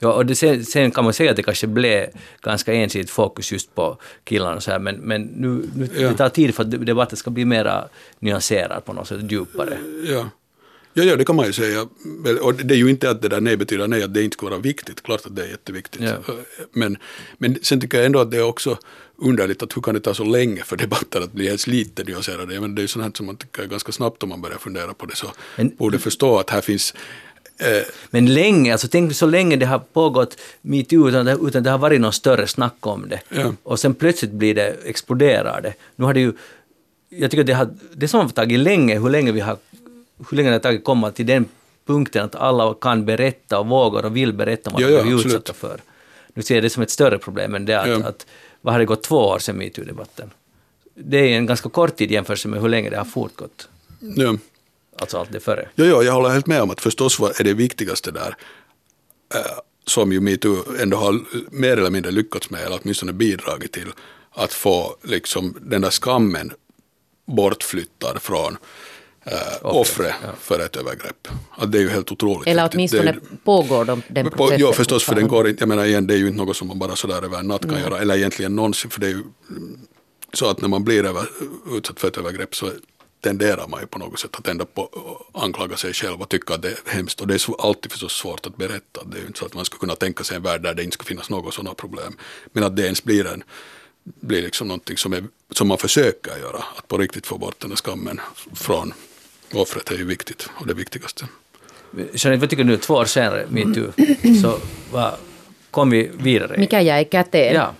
[0.00, 2.06] Ja, och det, sen, sen kan man säga att det kanske blev
[2.42, 6.08] ganska ensidigt fokus just på killarna och så här, men, men nu, nu Ja.
[6.08, 7.88] det tar tid för att debatten ska bli mera
[8.18, 9.78] nyanserad på något sätt, djupare.
[10.08, 10.28] Ja.
[10.98, 11.82] Ja, ja, det kan man ju säga.
[12.40, 14.48] Och det är ju inte att det där nej betyder nej, att det inte ska
[14.48, 15.02] vara viktigt.
[15.02, 16.00] Klart att det är jätteviktigt.
[16.02, 16.34] Ja.
[16.72, 16.96] Men,
[17.38, 18.78] men sen tycker jag ändå att det är också
[19.22, 22.46] underligt att hur kan det ta så länge för debatter att bli ens lite nyanserade.
[22.60, 24.94] Menar, det är ju sånt här som man tycker ganska snabbt om man börjar fundera
[24.94, 25.16] på det.
[25.16, 25.26] Så
[25.56, 26.94] Men- borde förstå att här finns
[27.58, 31.70] eh, Men länge, alltså tänk så länge det har pågått metoo utan, det- utan det
[31.70, 33.20] har varit någon större snack om det.
[33.28, 33.54] Ja.
[33.62, 35.74] Och sen plötsligt blir det, exploderar det.
[35.96, 36.32] Nu har det ju
[37.10, 39.56] jag tycker det, har, det som har tagit länge, hur länge, vi har,
[40.30, 41.44] hur länge det har tagit komma till den
[41.86, 45.52] punkten att alla kan berätta och vågar och vill berätta vad Ja, de ja, utsatta
[45.52, 45.80] för.
[46.34, 47.96] Nu ser jag det som ett större problem än det att, Ja.
[48.08, 48.26] att
[48.60, 50.30] vad har det gått två år sedan metoo-debatten?
[50.94, 53.68] Det är en ganska kort tid jämfört med hur länge det har fortgått,
[54.00, 54.36] Ja.
[55.00, 55.68] alltså allt det före.
[55.74, 58.36] Jo, jo, jag håller helt med om att förstås är det viktigaste där,
[59.34, 59.40] eh,
[59.86, 63.88] som ju metoo ändå har mer eller mindre lyckats med, eller åtminstone bidragit till,
[64.30, 66.52] att få liksom den där skammen
[67.26, 68.56] bortflyttad från
[69.32, 70.28] eh, offret ja.
[70.40, 71.28] för ett övergrepp.
[71.50, 74.60] Att det är ju helt otroligt Eller åtminstone Det är- pågår de, den processen.
[74.60, 76.68] ja, förstås, för den går inte, jag menar igen, det är ju inte något som
[76.68, 79.22] man bara sådär över en natt kan göra, eller egentligen någonsin, för det är ju
[79.50, 79.78] mm,
[80.32, 81.28] så att när man blir över,
[81.72, 82.70] utsatt för ett övergrepp så
[83.20, 84.88] tenderar man ju på något sätt att ändå på,
[85.34, 87.20] anklaga sig själv och tycka att det är hemskt.
[87.20, 89.04] Och det är alltid förstås svårt att berätta.
[89.04, 90.82] Det är ju inte så att man skulle kunna tänka sig en värld där det
[90.84, 92.16] inte skulle finnas något sådana problem.
[92.52, 93.42] Men att det ens blir, en,
[94.20, 97.70] blir liksom någonting som, är, som man försöker göra, att på riktigt få bort den
[97.70, 98.20] här skammen
[98.54, 98.92] från
[99.54, 101.24] offret är ju viktigt och det viktigaste.
[101.96, 103.92] Jeanette, vad tycker du nu, två år senare, metoo,
[104.42, 104.58] så
[104.92, 105.14] vad,
[105.70, 106.58] kom vi vidare?
[106.58, 107.54] Mikä jäi käteen?
[107.54, 107.74] Ja.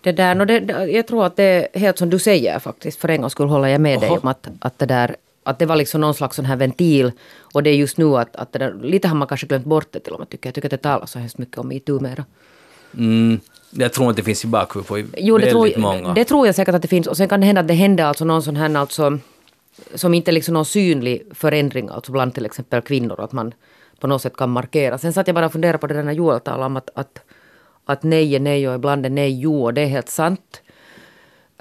[0.00, 3.00] Det där, no det, jag tror att det är helt som du säger faktiskt.
[3.00, 4.18] För en gångs skull håller jag med dig Oho.
[4.20, 7.12] om att, att, det där, att det var liksom någon slags sån här ventil.
[7.54, 9.88] Och det är just nu att, att det där, lite har man kanske glömt bort
[9.90, 10.54] det till och med tycker jag.
[10.54, 12.24] Tycker att det talas så hemskt mycket om metoo mera.
[12.94, 13.40] Mm,
[13.70, 16.14] jag tror att det finns i bakhuvudet på Jo, det väldigt tror, många.
[16.14, 17.06] det tror jag säkert att det finns.
[17.06, 19.18] Och sen kan det hända att det händer alltså någon sån här alltså,
[19.94, 23.20] som inte är liksom någon synlig förändring alltså bland till exempel kvinnor.
[23.20, 23.54] Att man
[24.00, 24.98] på något sätt kan markera.
[24.98, 27.20] Sen satt jag bara och funderade på det där när Joel talade om att, att,
[27.84, 29.64] att nej är nej och ibland är nej jo.
[29.64, 30.62] Och det är helt sant.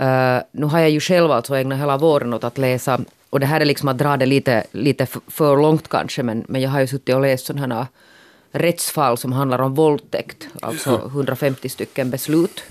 [0.02, 3.00] Uh, nu har jag ju själv alltså ägnat hela våren åt att läsa.
[3.30, 6.24] Och det här är liksom att dra det lite, lite för långt kanske.
[6.24, 7.88] Men, men jag har ju suttit och läst sådana här
[8.52, 10.48] rättsfall som handlar om våldtäkt.
[10.62, 12.64] Alltså 150 stycken beslut.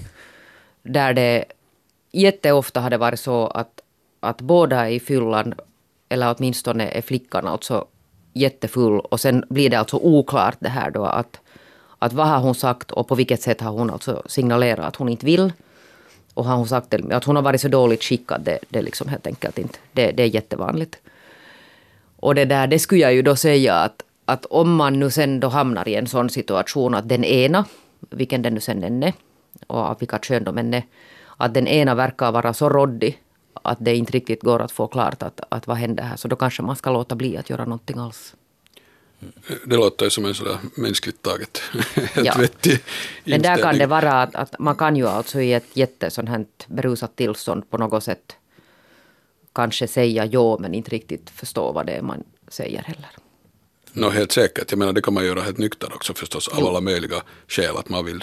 [0.82, 1.44] Där det
[2.12, 3.80] jätteofta har det varit så att,
[4.26, 5.54] att båda är i fyllan,
[6.08, 7.86] eller åtminstone är flickan alltså
[8.32, 9.00] jättefull.
[9.00, 11.40] Och sen blir det alltså oklart det här då att,
[11.98, 15.08] att vad har hon sagt och på vilket sätt har hon alltså signalerat att hon
[15.08, 15.52] inte vill.
[16.34, 19.08] Och har hon sagt att hon har varit så dåligt skickad, det, det är liksom
[19.08, 20.98] helt enkelt inte, det, det är jättevanligt.
[22.16, 25.40] Och det där, det skulle jag ju då säga att, att om man nu sen
[25.40, 27.64] då hamnar i en sån situation att den ena,
[28.10, 29.12] vilken den nu sen än är,
[29.66, 30.82] och av vilka kön de än är,
[31.36, 33.18] att den ena verkar vara så råddig
[33.66, 36.16] att det inte riktigt går att få klart att, att vad händer här.
[36.16, 38.34] Så då kanske man ska låta bli att göra någonting alls.
[39.64, 41.62] Det låter ju som en sådär mänskligt taget
[42.24, 42.34] Ja.
[42.38, 42.80] vettig
[43.24, 46.28] Men där kan det vara att, att man kan ju alltså i ett jätte sånt
[46.28, 48.36] här berusat tillstånd på något sätt
[49.54, 53.10] kanske säga ja men inte riktigt förstå vad det är man säger heller.
[53.92, 54.70] No, helt säkert.
[54.70, 57.76] Jag menar, det kan man göra helt nykter också förstås, av alla möjliga skäl.
[57.76, 58.20] Att man vill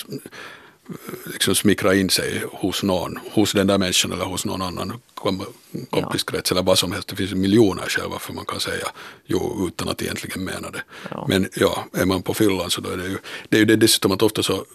[1.25, 5.45] liksom smickra in sig hos någon, hos den där människan eller hos någon annan kom-
[5.89, 7.07] kompiskrets eller vad som helst.
[7.07, 8.87] Det finns miljoner skäl varför man kan säga
[9.25, 10.83] jo utan att egentligen mena det.
[11.11, 11.25] Ja.
[11.29, 13.17] Men ja, är man på fyllan så då är det ju
[13.49, 14.65] det är ju det dessutom att ofta så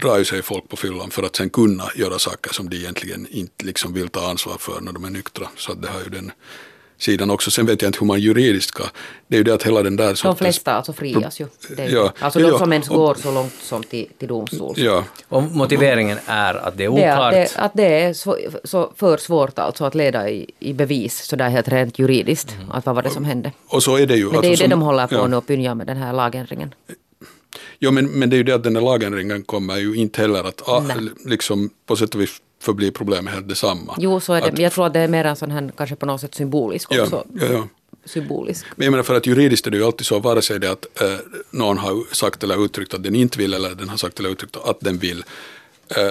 [0.00, 3.26] drar ju sig folk på fyllan för att sen kunna göra saker som de egentligen
[3.30, 5.48] inte liksom vill ta ansvar för när de är nyktra.
[5.56, 6.32] Så att det har ju den
[6.98, 7.50] sidan också.
[7.50, 8.84] Sen vet jag inte hur man juridiskt ska,
[9.28, 11.46] det är ju det att hela den där De flesta alltså frias ju.
[11.76, 12.58] Det Ja, alltså ja, de ja.
[12.58, 14.74] som ens Och- går så långt som till, till domstol.
[14.76, 17.34] Ja, Och motiveringen är att det är Det oklart.
[17.34, 21.18] att det, att det är så, så för svårt alltså att leda i, i bevis
[21.24, 22.56] sådär helt rent juridiskt.
[22.70, 23.52] Att vad var det som hände.
[23.66, 24.24] och så är det ju.
[24.30, 25.26] Men det är ju alltså det som- de håller på ja.
[25.26, 26.74] nu och pynja med den här lagändringen.
[27.78, 30.44] Jo, men, men det är ju det att den här lagändringen kommer ju inte heller
[30.44, 30.84] att ah,
[31.24, 32.30] liksom på sätt och vis
[32.62, 33.94] förbli problemet helt detsamma.
[33.98, 34.46] Jo, så är det.
[34.46, 36.88] Att- jag tror att det är mer en sån här kanske på något sätt symbolisk
[36.90, 37.24] Ja, också.
[37.40, 37.68] ja, ja.
[38.06, 38.66] Symbolisk.
[38.76, 41.02] Men jag menar för att juridiskt är det ju alltid så, vare sig det att
[41.02, 41.16] eh,
[41.50, 44.56] någon har sagt eller uttryckt att den inte vill eller den har sagt eller uttryckt
[44.56, 45.24] att den vill.
[45.88, 46.10] Eh,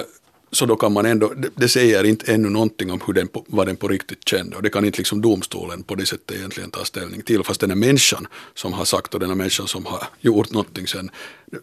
[0.54, 3.76] så då kan man ändå, det, säger inte ännu någonting om hur den, vad den
[3.76, 7.22] på riktigt kände och det kan inte liksom domstolen på det sättet egentligen ta ställning
[7.22, 7.44] till.
[7.44, 10.86] Fast den här människan som har sagt och den här människan som har gjort någonting
[10.86, 11.10] sen,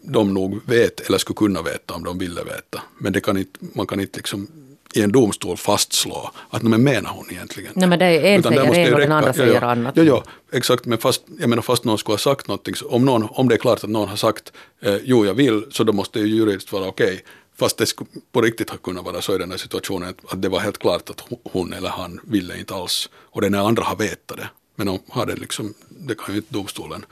[0.02, 2.82] de nog vet eller skulle kunna veta om de ville veta.
[2.98, 4.48] Men det kan inte, man kan inte liksom
[4.94, 8.88] i en domstol fastslå att men menar hon egentligen Nej, men det är en säger
[8.88, 9.72] en och den andra ja, säger ja.
[9.72, 9.98] annat.
[9.98, 10.86] Ja, ja, exakt.
[10.86, 13.56] Men fast, jag menar, fast någon skulle ha sagt någonting, så om, någon, om det
[13.56, 16.36] är klart att någon har sagt eh, jo jag vill, så då måste det ju
[16.36, 17.24] juridiskt vara okej.
[17.62, 20.50] Fast det skulle på riktigt ha kunnat vara så i den här situationen att, det
[20.50, 23.10] var helt klart att ho- hon eller han ville inte alls.
[23.16, 24.50] Och den andra har vetat det.
[24.76, 27.06] Men om har det liksom, det kan ju inte domstolen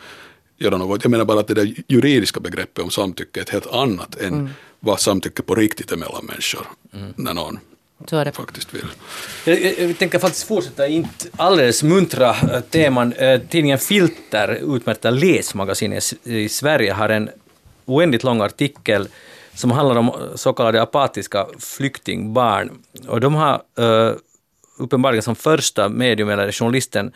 [0.58, 1.04] göra något.
[1.04, 4.34] Jag menar bara att det där juridiska begreppet om samtycke är ett helt annat än
[4.34, 4.50] Mm.
[4.80, 6.68] vad samtycke på riktigt är mellan människor.
[7.16, 7.60] När någon
[8.10, 8.32] Så är det.
[8.32, 8.86] faktiskt vill.
[9.46, 13.14] Jag, jag, jag tänker faktiskt fortsätta inte alldeles muntra eh, teman.
[13.14, 16.00] Eh, Tidningen Filter, utmärkta läsmagasin i-
[16.44, 17.30] i Sverige, har en
[17.86, 19.08] oändligt lång artikel
[19.60, 22.72] som handlar om så kallade apatiska flyktingbarn.
[23.08, 24.14] Och de har uh,
[24.78, 27.12] uppenbarligen som första medium eller journalisten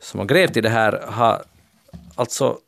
[0.00, 1.42] som har grävt i det här har
[2.14, 2.58] alltså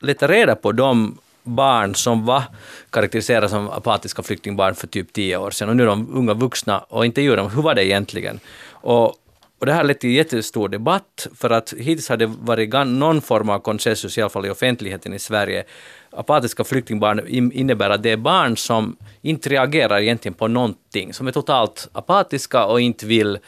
[0.00, 2.42] letat reda på de barn som var
[2.90, 6.78] karaktäriserade som apatiska flyktingbarn för typ tio år sedan och nu är de unga vuxna
[6.78, 8.40] och intervjuar dem, hur var det egentligen?
[8.70, 9.14] Och,
[9.60, 13.48] och det här lett till jättestor debatt för att hittills har det varit någon form
[13.48, 15.64] av konsensus, i alla fall i offentligheten i Sverige.
[16.10, 21.32] Apatiska flyktingbarn innebär att det är barn som inte reagerar egentligen på någonting, som är
[21.32, 23.38] totalt apatiska och inte vill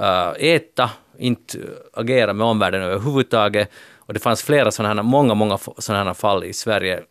[0.00, 1.58] uh, äta, inte
[1.92, 3.70] agera med omvärlden överhuvudtaget.
[3.96, 7.02] Och det fanns flera sådana här, många, många sådana här fall i Sverige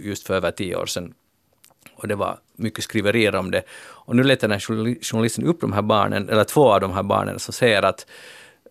[0.00, 1.14] just för över tio år sedan.
[1.94, 3.62] Och det var mycket skriverier om det.
[3.80, 7.02] Och nu letar den här journalisten upp de här barnen, eller två av de här
[7.02, 8.06] barnen, som säger att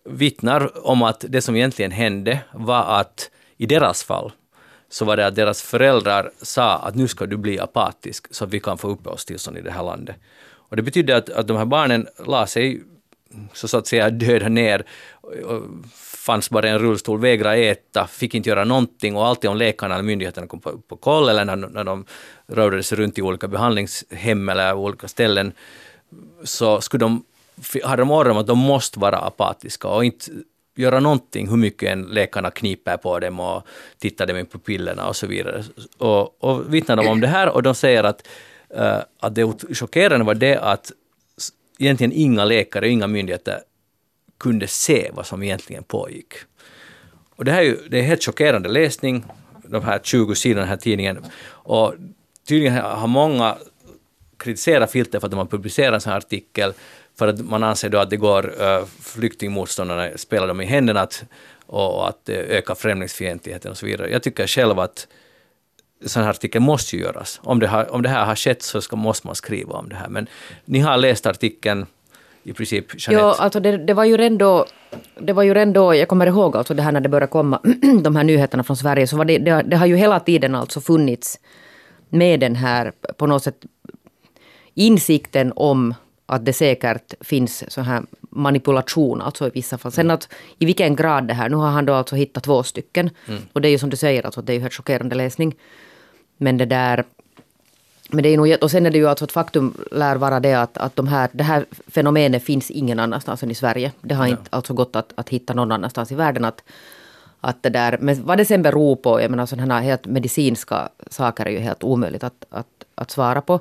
[0.04, 4.32] vittnar om att det som egentligen hände var att i deras fall
[4.90, 8.50] så var det att deras föräldrar sa att nu ska du bli apatisk så att
[8.50, 10.16] vi kan få uppehållstillstånd i det här landet.
[10.40, 12.82] Och det betydde att, att de här barnen la sig
[13.52, 14.84] så, så att säga döda ner
[16.28, 20.04] fanns bara en rullstol, vägrade äta, fick inte göra någonting och alltid om läkarna eller
[20.04, 22.04] myndigheterna kom på, på koll eller när, när de
[22.46, 25.52] rörde sig runt i olika behandlingshem eller olika ställen
[26.44, 27.24] så skulle de,
[27.84, 30.30] hade de order om att de måste vara apatiska och inte
[30.76, 33.62] göra någonting hur mycket en läkarna kniper på dem och
[33.98, 35.64] tittar dem i pupillerna och så vidare.
[35.98, 38.28] Och, och vittnar de om det här och de säger att,
[38.76, 40.92] uh, att det chockerande var det att
[41.78, 43.60] egentligen inga läkare och inga myndigheter
[44.38, 46.34] kunde se vad som egentligen pågick.
[47.36, 49.24] Och det här är ju det är helt chockerande läsning,
[49.64, 51.24] de här 20 sidorna i den här tidningen.
[51.48, 51.94] Och
[52.48, 53.56] tydligen har många
[54.36, 56.72] kritiserat Filter för att de har publicerat en sån här artikel
[57.18, 61.24] för att man anser då att det går eh, flyktingmotståndarna, spelar dem i händerna att,
[61.66, 64.10] och att eh, det ökar främlingsfientligheten och så vidare.
[64.10, 65.08] Jag tycker själv att
[66.06, 67.40] sån här artikel måste ju göras.
[67.42, 69.96] Om det, har, om det här har skett så ska, måste man skriva om det
[69.96, 70.08] här.
[70.08, 70.26] Men
[70.64, 71.86] ni har läst artikeln
[72.42, 73.26] i princip, Jeanette?
[73.26, 74.66] Ja, alltså det, det, var ju redan då,
[75.20, 77.60] det var ju redan då, jag kommer ihåg alltså det här när det började komma,
[78.02, 80.80] de här nyheterna från Sverige, så var det, det, det har ju hela tiden alltså
[80.80, 81.40] funnits
[82.08, 83.64] med den här, på något sätt,
[84.74, 85.94] insikten om
[86.26, 89.92] att det säkert finns så här manipulation, alltså i vissa fall.
[89.92, 90.28] Sen att
[90.58, 93.10] i vilken grad det här, nu har han då alltså hittat två stycken.
[93.28, 93.42] Mm.
[93.52, 95.54] Och det är ju som du säger, alltså, det är ju helt chockerande läsning.
[96.38, 97.04] Men det där,
[98.08, 100.54] men det är nog, och sen är det ju alltså ett faktum lär vara det
[100.54, 103.92] att, att de här, det här fenomenet finns ingen annanstans än i Sverige.
[104.00, 104.30] Det har ja.
[104.30, 106.44] inte alltså gått att, att hitta någon annanstans i världen.
[106.44, 106.62] Att,
[107.40, 110.88] att det där, men vad det sen beror på, jag menar sådana här helt medicinska
[111.10, 113.60] saker är ju helt omöjligt att, att, att svara på.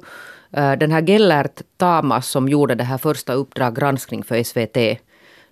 [0.52, 5.00] Eh, den här Gellert Tamas som gjorde det här första Uppdrag granskning för SVT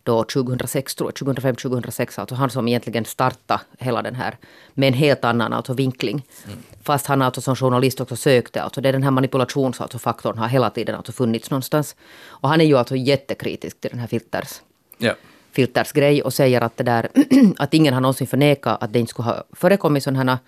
[0.06, 4.38] då 2006, 2005-2006, alltså han som egentligen startade hela den här
[4.74, 6.26] med en helt annan alltså vinkling.
[6.46, 6.58] Mm.
[6.84, 10.48] Fast han alltså som journalist också sökte, alltså det är den här manipulationsfaktorn alltså har
[10.48, 11.96] hela tiden alltså funnits någonstans.
[12.26, 14.62] Och han är ju alltså jättekritisk till den här filters.
[14.98, 15.14] Ja.
[15.52, 17.10] Filters grej och säger att det där
[17.58, 20.40] att ingen har någonsin förnekat att det inte skulle ha förekommit sådana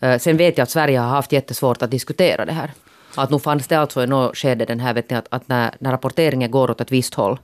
[0.00, 0.14] här.
[0.14, 2.70] Uh, sen vet jag att Sverige har haft jättesvårt att diskutera det här.
[3.14, 5.74] Att nu fanns det alltså i något skede den här vet ni, att, att när,
[5.78, 7.38] när rapporteringen går åt ett visst håll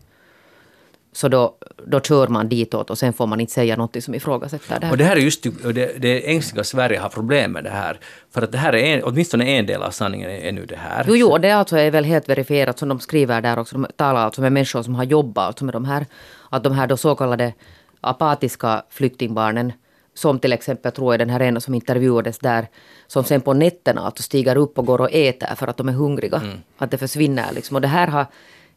[1.13, 1.55] så då,
[1.87, 4.93] då kör man ditåt och sen får man inte säga något som ifrågasätter det här.
[4.93, 8.01] Och det här är just det, det ängsliga Sverige har problem med det här.
[8.31, 11.05] För att det här är en, åtminstone en del av sanningen är nu det här.
[11.09, 13.79] Jo, jo, det alltså är väl helt verifierat som de skriver där också.
[13.79, 16.07] De talar alltså med människor som har jobbat alltså med de här.
[16.51, 17.53] Att de här då så kallade
[18.01, 19.73] apatiska flyktingbarnen
[20.15, 22.67] som till exempel tror jag den här ena som intervjuades där,
[23.07, 25.93] som sen på nätterna alltså stiger upp och går och äter för att de är
[25.93, 26.37] hungriga.
[26.37, 26.59] Mm.
[26.79, 27.75] Att det försvinner liksom.
[27.75, 28.27] Och det här har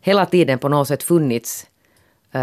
[0.02, 1.68] hela tiden på något sätt funnits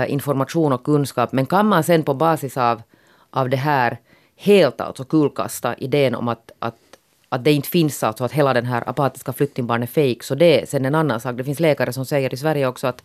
[0.08, 1.32] information och kunskap.
[1.32, 2.82] Men kan man sen på basis av,
[3.30, 3.98] av det här
[4.36, 6.74] helt alltså kullkasta idén om att, att
[7.30, 10.22] att det inte finns alltså att hela den här apatiska flyktingbarn är fejk.
[10.22, 11.36] Så det är sen en annan sak.
[11.36, 13.02] Det finns läkare som säger i Sverige också att,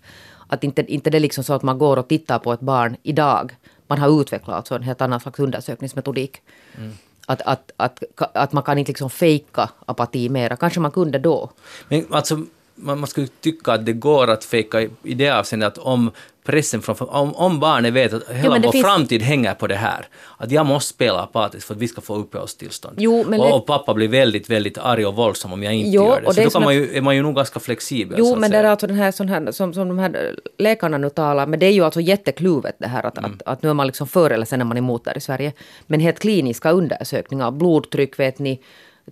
[0.47, 2.97] att inte, inte det är liksom så att man går och tittar på ett barn
[3.03, 3.55] idag
[3.88, 6.41] man har utvecklat alltså en helt annan slags undersökningsmetodik.
[6.77, 6.91] Mm.
[7.25, 8.03] Att, att, att,
[8.34, 10.55] att man kan inte liksom fejka apati mera.
[10.55, 11.51] Kanske man kunde då.
[11.89, 15.77] Men alltså, man, man skulle tycka att det går att fejka i det avseendet att
[15.77, 16.11] om
[16.44, 18.86] pressen från, om, om barnet vet att hela jo, vår finns...
[18.86, 22.16] framtid hänger på det här, att jag måste spela apatisk för att vi ska få
[22.16, 22.96] uppehållstillstånd.
[23.00, 26.04] Jo, men och, och pappa blir väldigt, väldigt arg och våldsam om jag inte jo,
[26.04, 26.34] gör det.
[26.34, 28.16] Så det då man ju, är man ju nog ganska flexibel.
[28.20, 31.10] Jo, men det är alltså den här, sån här som, som de här läkarna nu
[31.10, 33.32] talar, men det är ju alltså jättekluvet det här att, mm.
[33.32, 35.54] att, att nu är man liksom för eller sen är man emot där i Sverige.
[35.88, 38.60] Men helt kliniska undersökningar, blodtryck vet ni,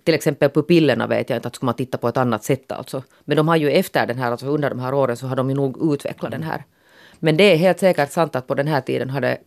[0.04, 3.02] till exempel pupillerna vet jag inte att ska man titta på ett annat sätt alltså.
[3.24, 5.50] Men de har ju efter den här, alltså under de här åren så har de
[5.50, 6.40] ju nog utvecklat mm.
[6.40, 6.64] den här.
[7.24, 9.38] Men det är helt säkert sant att på den här tiden har det,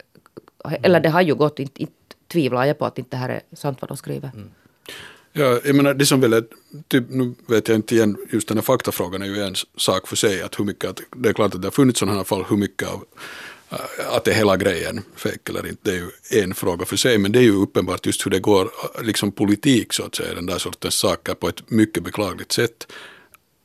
[0.82, 1.94] eller det har ju gått, inte, inte
[2.28, 4.32] tvivlar jag på att inte det här är sant vad de skriver.
[4.34, 4.50] Mm.
[5.34, 6.44] Ja, jag menar, det som väl är,
[6.88, 10.16] typ, nu vet jag inte igen, just den här faktafrågan är ju en sak för
[10.16, 12.46] sig, att hur mycket, att, det är klart att det har funnits sådana här fall,
[12.50, 13.06] hur mycket av
[13.70, 16.02] äh, att det är hela grejen fejk eller inte, det är
[16.32, 19.04] ju en fråga för sig, men det är ju uppenbart just hur det går, äh,
[19.04, 22.88] liksom politik så att säga, den där sortens saker på ett mycket beklagligt sätt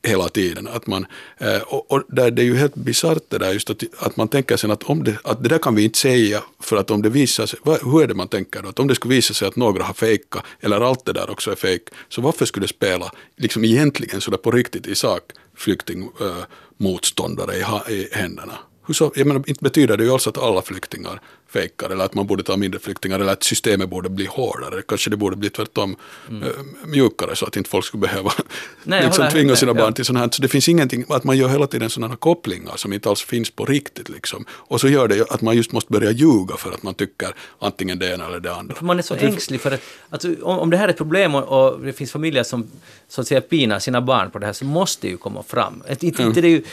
[0.03, 0.67] hela tiden.
[0.67, 1.05] Att man,
[1.37, 4.27] eh, och, och där det är ju helt bisarrt det där just att, att man
[4.27, 7.01] tänker sen att, om det, att det där kan vi inte säga för att om
[7.01, 8.69] det visar sig, vad, hur är det man tänker då?
[8.69, 11.51] Att om det skulle visa sig att några har fejkat eller allt det där också
[11.51, 15.21] är fejk, så varför skulle det spela liksom egentligen sådär på riktigt i sak
[15.55, 18.53] flyktingmotståndare äh, i, i händerna?
[18.87, 21.21] Hur så, jag menar, inte betyder det ju alls att alla flyktingar
[21.53, 24.81] fejkar eller att man borde ta mindre flyktingar eller att systemet borde bli hårdare.
[24.87, 25.95] Kanske det borde bli tvärtom
[26.29, 26.49] mm.
[26.85, 28.31] mjukare så att inte folk skulle behöva
[28.83, 29.91] Nej, liksom tvinga sina barn ja.
[29.91, 30.29] till sånt här.
[30.31, 33.51] Så det finns ingenting, att man gör hela tiden sådana kopplingar som inte alls finns
[33.51, 34.09] på riktigt.
[34.09, 34.45] Liksom.
[34.49, 37.99] Och så gör det att man just måste börja ljuga för att man tycker antingen
[37.99, 38.75] det ena eller det andra.
[38.75, 40.97] För man är så att ängslig för att, alltså, om, om det här är ett
[40.97, 42.67] problem och, och, det finns familjer som
[43.07, 45.83] så att säga pinar sina barn på det här så måste det ju komma fram.
[45.89, 46.29] Att, inte, mm.
[46.29, 46.63] inte det är ju,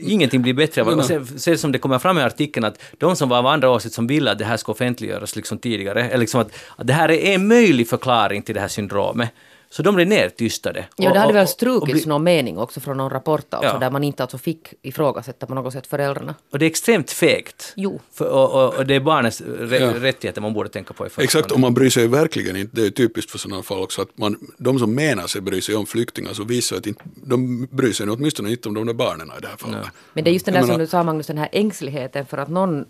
[0.00, 1.04] ingenting blir bättre av det.
[1.04, 3.94] Sen, sen som det kommer fram i artikeln att de som var av andra åsikter
[3.94, 7.10] som vill att det här ska offentliggöras liksom tidigare, eller liksom att, att det här
[7.10, 9.30] är en möjlig förklaring till det här syndromet.
[9.74, 10.86] Så de blev nertystade.
[10.96, 13.78] Ja, det hade väl strukits någon mening också från någon rapport alltså, ja.
[13.78, 16.34] där man inte alltså fick ifrågasätta på något sätt föräldrarna.
[16.50, 17.72] Och det är extremt fegt.
[17.76, 18.00] Jo.
[18.12, 19.92] För, och, och, och, det är barnets rä ja.
[20.00, 22.86] rättigheter man borde tänka på i första Exakt, och man bryr sig verkligen inte, det
[22.86, 25.86] är typiskt för sådana fall också, att man, de som menar sig bry sig om
[25.86, 29.40] flyktingar så visar att inte, de bryr sig åtminstone inte om de där barnen i
[29.40, 29.80] det här fallet.
[29.84, 29.90] Ja.
[30.12, 32.48] Men det är just den där som du sa Magnus, den här ängsligheten för att
[32.48, 32.84] någon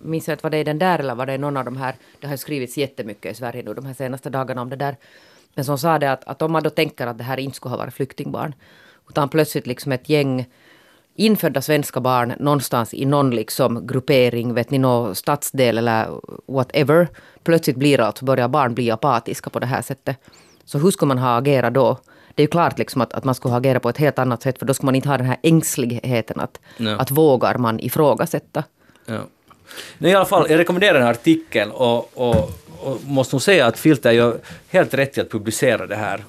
[0.00, 1.94] minns jag att var det i den där eller var det någon av de här,
[2.20, 4.96] det har skrivits jättemycket i Sverige nu de här senaste dagarna om det där,
[5.54, 7.70] men som sa det att, att om man då tänker att det här inte skulle
[7.70, 8.54] ha varit flyktingbarn,
[9.08, 10.46] utan plötsligt liksom ett gäng
[11.14, 16.08] infödda svenska barn någonstans i någon liksom gruppering, vet ni, någon stadsdel eller
[16.46, 17.08] whatever,
[17.42, 20.16] plötsligt blir alltså, börjar barn bli apatiska på det här sättet.
[20.64, 21.98] Så hur ska man ha agerat då?
[22.34, 24.42] Det är ju klart liksom att, att man skulle ha agerat på ett helt annat
[24.42, 26.96] sätt, för då ska man inte ha den här ängsligheten att, ja.
[26.96, 28.64] att vågar man ifrågasätta.
[29.98, 30.08] Ja.
[30.08, 32.50] I alla fall, jag rekommenderar den här artikeln och, och,
[32.80, 36.24] och måste nog säga att Filter gör helt rätt i att publicera det här.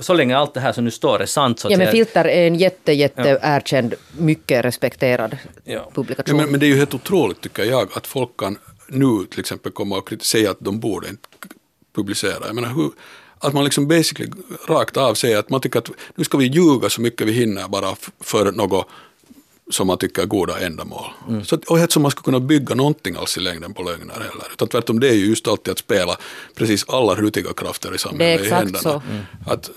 [0.00, 1.60] Så länge allt det här som nu står är sant.
[1.60, 1.92] Så ja, men.
[1.92, 3.38] Filter är en jätte, jätte ja.
[3.42, 5.90] erkänd, mycket respekterad ja.
[5.94, 6.36] publikation.
[6.36, 9.40] Ja, men, men, det är ju helt otroligt tycker jag att folk kan nu till
[9.40, 11.28] exempel komma och säga att de borde inte
[11.94, 12.46] publicera.
[12.46, 12.90] Jag menar, hur,
[13.38, 14.30] att man liksom basically
[14.68, 17.68] rakt av säger att man tycker att nu ska vi ljuga så mycket vi hinner
[17.68, 18.86] bara för något
[19.70, 21.04] som man tycker är goda ändamål.
[21.28, 21.44] Mm.
[21.44, 24.52] Så, och helt som man skulle kunna bygga någonting alls i längden på lögner heller.
[24.52, 26.16] Utan tvärtom det är ju just alltid att spela
[26.54, 28.78] precis alla rutiga krafter i samhället i händerna.
[28.78, 28.90] Så.
[28.90, 29.22] Mm.
[29.46, 29.70] Att,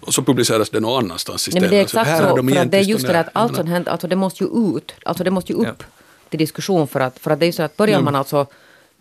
[0.00, 1.62] och så publiceras det någon annanstans istället.
[1.62, 3.28] Nej, men det är exakt så, så de för att det är just det att
[3.32, 5.84] allt som händer, alltså det måste ju ut, alltså det måste ju upp ja.
[6.28, 8.04] till diskussion för att, för att det är ju så att börjar mm.
[8.04, 8.46] man alltså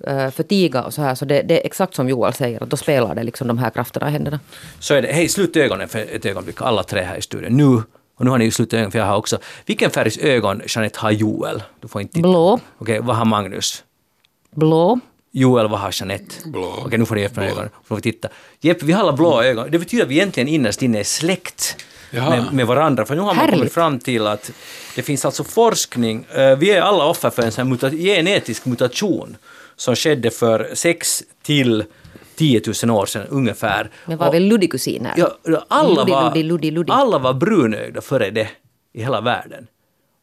[0.08, 2.78] uh, förtiga och så här, så det, det, är exakt som Joel säger, att då
[2.78, 4.40] spelar det liksom de här krafterna i händerna.
[4.80, 5.08] Så är det.
[5.08, 7.58] Hej, slut ögonen för ett ögonblick, alla tre här i studion.
[7.58, 7.82] Nu
[8.16, 9.38] och nu har ni ju slutat ögon, för jag har också.
[9.66, 11.64] Vilken färgs ögon, Jeanette, har Joel?
[11.82, 12.54] Du får inte Blå.
[12.54, 13.84] Okej, okay, vad har Magnus?
[14.56, 15.00] Blå.
[15.32, 16.36] Joel, vad har Jeanette?
[16.46, 16.68] Blå.
[16.68, 17.70] Okej, okay, nu får ni öppna ögonen.
[17.86, 18.30] får vi titta.
[18.62, 19.72] Jeppe, vi har alla blå ögon.
[19.72, 21.78] Det betyder att vi egentligen innerst inne är släkt
[22.12, 23.06] med, med, varandra.
[23.06, 23.56] För nu har man Härligt.
[23.56, 24.52] kommit fram till att
[24.96, 26.26] det finns alltså forskning.
[26.38, 29.38] Uh, vi är alla offer för en sån här muta genetisk mutation
[29.76, 31.84] som skedde för 6 till
[32.36, 33.90] 10 000 år sedan ungefär.
[34.06, 35.14] Men var väl Luddy-kusiner?
[35.18, 36.92] Ja, alla, Luddy, var, Luddy.
[36.92, 38.50] alla var brunögda före det
[38.94, 39.68] i hela världen.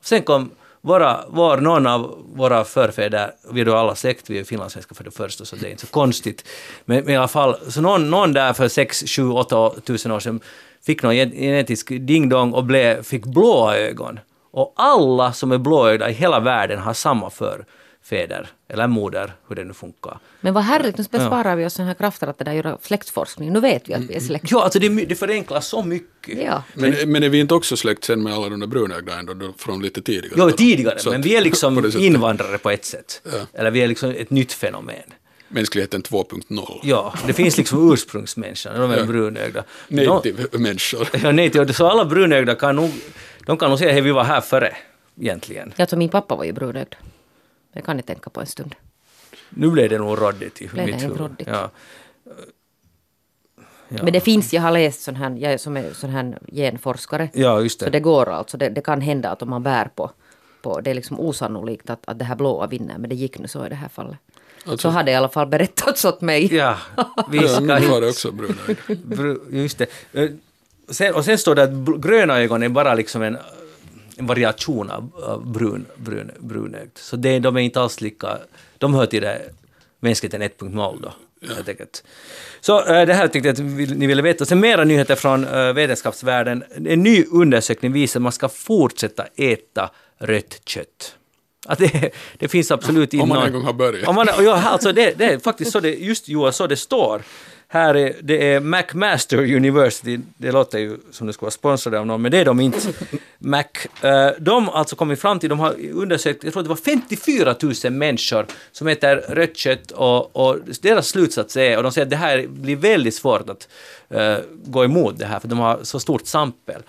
[0.02, 0.50] Sen kom
[0.80, 5.04] våra, var någon av våra förfäder, vi är då alla släkt, vi är finlandssvenskar för
[5.04, 6.44] det första så det är inte så konstigt.
[6.84, 10.20] Men, men i alla fall, så någon, någon där för 6, 7, 8 tusen år
[10.20, 10.40] sedan
[10.86, 14.20] fick någon genetisk ding-dong och blev, fick blåa ögon.
[14.52, 17.64] Och alla som är blåögda i hela världen har samma för
[18.02, 20.18] fäder eller moder, hur det nu funkar.
[20.40, 21.54] Men vad härligt, nu besparar ja.
[21.54, 23.52] vi oss den här kraften att det där göra släktforskning.
[23.52, 24.50] Nu vet vi att vi är släkt.
[24.50, 26.38] Ja, alltså det, det förenklar så mycket.
[26.38, 26.62] Ja.
[26.74, 29.82] Men, men är vi inte också släkt sen med alla de där brunögda ändå från
[29.82, 30.34] lite tidigare?
[30.36, 33.22] Jo, tidigare, så men vi är liksom på invandrare på ett sätt.
[33.24, 33.46] Ja.
[33.52, 35.02] Eller vi är liksom ett nytt fenomen.
[35.48, 36.80] Mänskligheten 2.0.
[36.82, 39.04] Ja, det finns liksom ursprungsmänniskan, de är ja.
[39.04, 39.64] brunögda.
[39.88, 41.08] Native-människor.
[41.22, 41.72] Ja, native.
[41.72, 42.90] Så alla brunögda kan nog,
[43.46, 44.76] de kan nog säga att vi var här före,
[45.20, 45.72] egentligen.
[45.76, 46.94] Jag tror min pappa var ju brunögd.
[47.72, 48.74] Det kan ni tänka på en stund.
[49.50, 51.44] Nu blev det nog råddigt i blev mitt huvud.
[51.46, 51.70] Ja.
[53.92, 54.02] Ja.
[54.02, 57.28] Men det finns, jag har läst sån här, jag är som är sån här genforskare.
[57.32, 57.84] Ja, just det.
[57.86, 60.10] Så det går alltså, det, det, kan hända att om man bär på,
[60.62, 63.48] på det är liksom osannolikt att, att det här blåa vinner, men det gick nu
[63.48, 64.16] så i det här fallet.
[64.64, 66.54] Alltså, så hade i alla fall berättats åt mig.
[66.54, 66.76] Ja,
[67.30, 68.60] vi ska ja, det också bruna
[69.50, 69.86] Just det.
[70.88, 73.38] Sen, och sen står det att gröna ögon är bara liksom en
[74.20, 76.90] en variation av brun, brun, brunögd.
[76.98, 78.38] Så det, de är inte alls lika...
[78.78, 79.42] De hör till det
[80.00, 81.12] mänskligheten 1.0 då.
[81.68, 82.04] Enkelt.
[82.60, 84.44] Så eh, det här tyckte jag att ni ville veta.
[84.44, 86.64] Sen mera nyheter från eh, vetenskapsvärlden.
[86.86, 91.14] En ny undersökning visar att man ska fortsätta äta rött kött.
[91.66, 94.08] Att det, det finns absolut Om man någon- en gång har börjat.
[94.08, 97.22] Om man, ja, alltså det, det är faktiskt så det, just Joa, så det står.
[97.72, 102.06] Här är, det är McMaster University, det låter ju som det skulle vara sponsrade av
[102.06, 102.78] någon, men det är de inte.
[103.38, 103.64] Mac,
[104.02, 107.54] eh, de har alltså kommit fram till, de har undersökt, jag tror det var 54
[107.84, 112.10] 000 människor som äter rött kött och, och deras slutsats är, och de säger att
[112.10, 113.68] det här blir väldigt svårt att
[114.08, 116.82] eh, gå emot det här, för de har så stort sampel,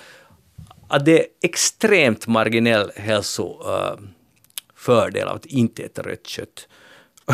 [0.88, 6.68] att det är extremt marginell hälsofördel av att inte äta rött kött.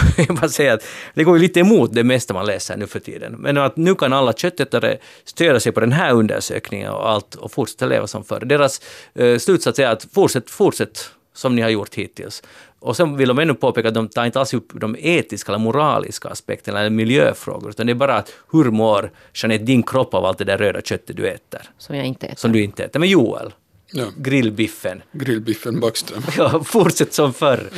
[0.27, 0.83] Jag bara säger att
[1.13, 3.33] det går ju lite emot det mesta man läser nu för tiden.
[3.33, 7.51] Men att nu kan alla köttätare stödja sig på den här undersökningen och allt och
[7.51, 8.39] fortsätta leva som förr.
[8.45, 8.81] Deras
[9.15, 12.43] eh, slutsats är att fortsätt, fortsätt som ni har gjort hittills.
[12.79, 15.59] Och sen vill de ännu påpeka att de tar inte alls upp de etiska eller
[15.59, 20.25] moraliska aspekterna eller miljöfrågor, utan det är bara att hur mår Jeanette din kropp av
[20.25, 22.35] allt det där röda köttet du äter, Som jag inte äter.
[22.35, 22.99] som du inte äter.
[22.99, 23.53] Men Joel,
[23.91, 24.05] Ja.
[24.17, 26.23] grillbiffen, Grillbiffen Backström.
[26.37, 27.69] Ja, fortsätt som förr.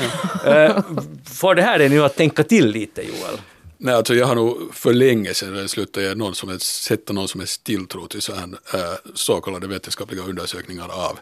[0.46, 0.84] Eh,
[1.26, 3.42] får det här dig nu att tänka till lite, Joel?
[3.78, 7.28] Nej, alltså jag har nog för länge sedan slutat ge någon som helst, sätta någon
[7.28, 8.44] som helst tilltro till så, här,
[8.74, 8.80] äh,
[9.14, 11.20] så kallade vetenskapliga undersökningar av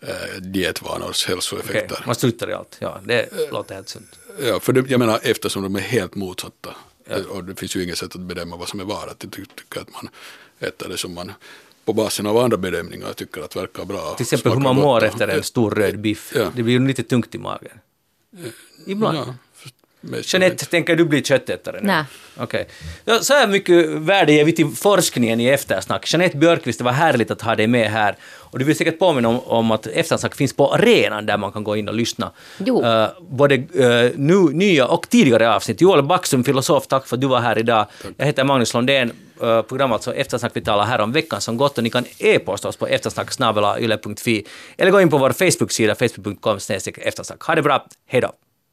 [0.00, 2.02] äh, dietvanors hälsoeffekter.
[2.06, 2.76] man slutar i allt.
[2.80, 4.18] Ja, det låter helt sunt.
[4.46, 6.74] Ja, för det, jag menar eftersom de är helt motsatta.
[7.28, 9.06] Och det finns ju inget sätt att bedöma vad som är var.
[9.06, 10.08] Att jag ty- tycker att man
[10.60, 11.32] äter det som man
[11.90, 14.14] på basen av andra bedömningar tycker att verkar bra.
[14.16, 16.32] Till exempel hur man gott mår efter en stor röd biff.
[16.34, 16.46] Ja.
[16.56, 17.78] Det blir ju lite tungt i magen.
[18.86, 19.18] Ibland.
[19.18, 19.34] Ja,
[20.22, 21.86] Jeanette, tänker du bli köttätare nu?
[21.86, 22.04] Nej.
[22.36, 22.68] Okej.
[23.04, 26.12] Ja, så här mycket värde ger vi till forskningen i Eftersnack.
[26.12, 28.16] Jeanette Björkqvist, det var härligt att ha dig med här.
[28.22, 31.64] Och du vill säkert påminna om, om att Eftersnack finns på arenan där man kan
[31.64, 32.30] gå in och lyssna.
[32.58, 32.84] Jo.
[32.84, 35.80] Eh, både eh, nu, nya och tidigare avsnitt.
[35.80, 37.86] Joel Backström, filosof, tack för att du var här idag.
[38.16, 39.12] Jag heter Magnus Lundén.
[39.42, 42.68] Eh, program alltså Eftersnack vi talar här om veckan som gått och ni kan e-posta
[42.68, 44.46] oss på eftersnacksnabelayle.fi
[44.78, 46.58] eller gå in på vår Facebook-sida facebook.com
[46.96, 47.42] eftersnack.
[47.42, 48.32] Ha det bra, hej då!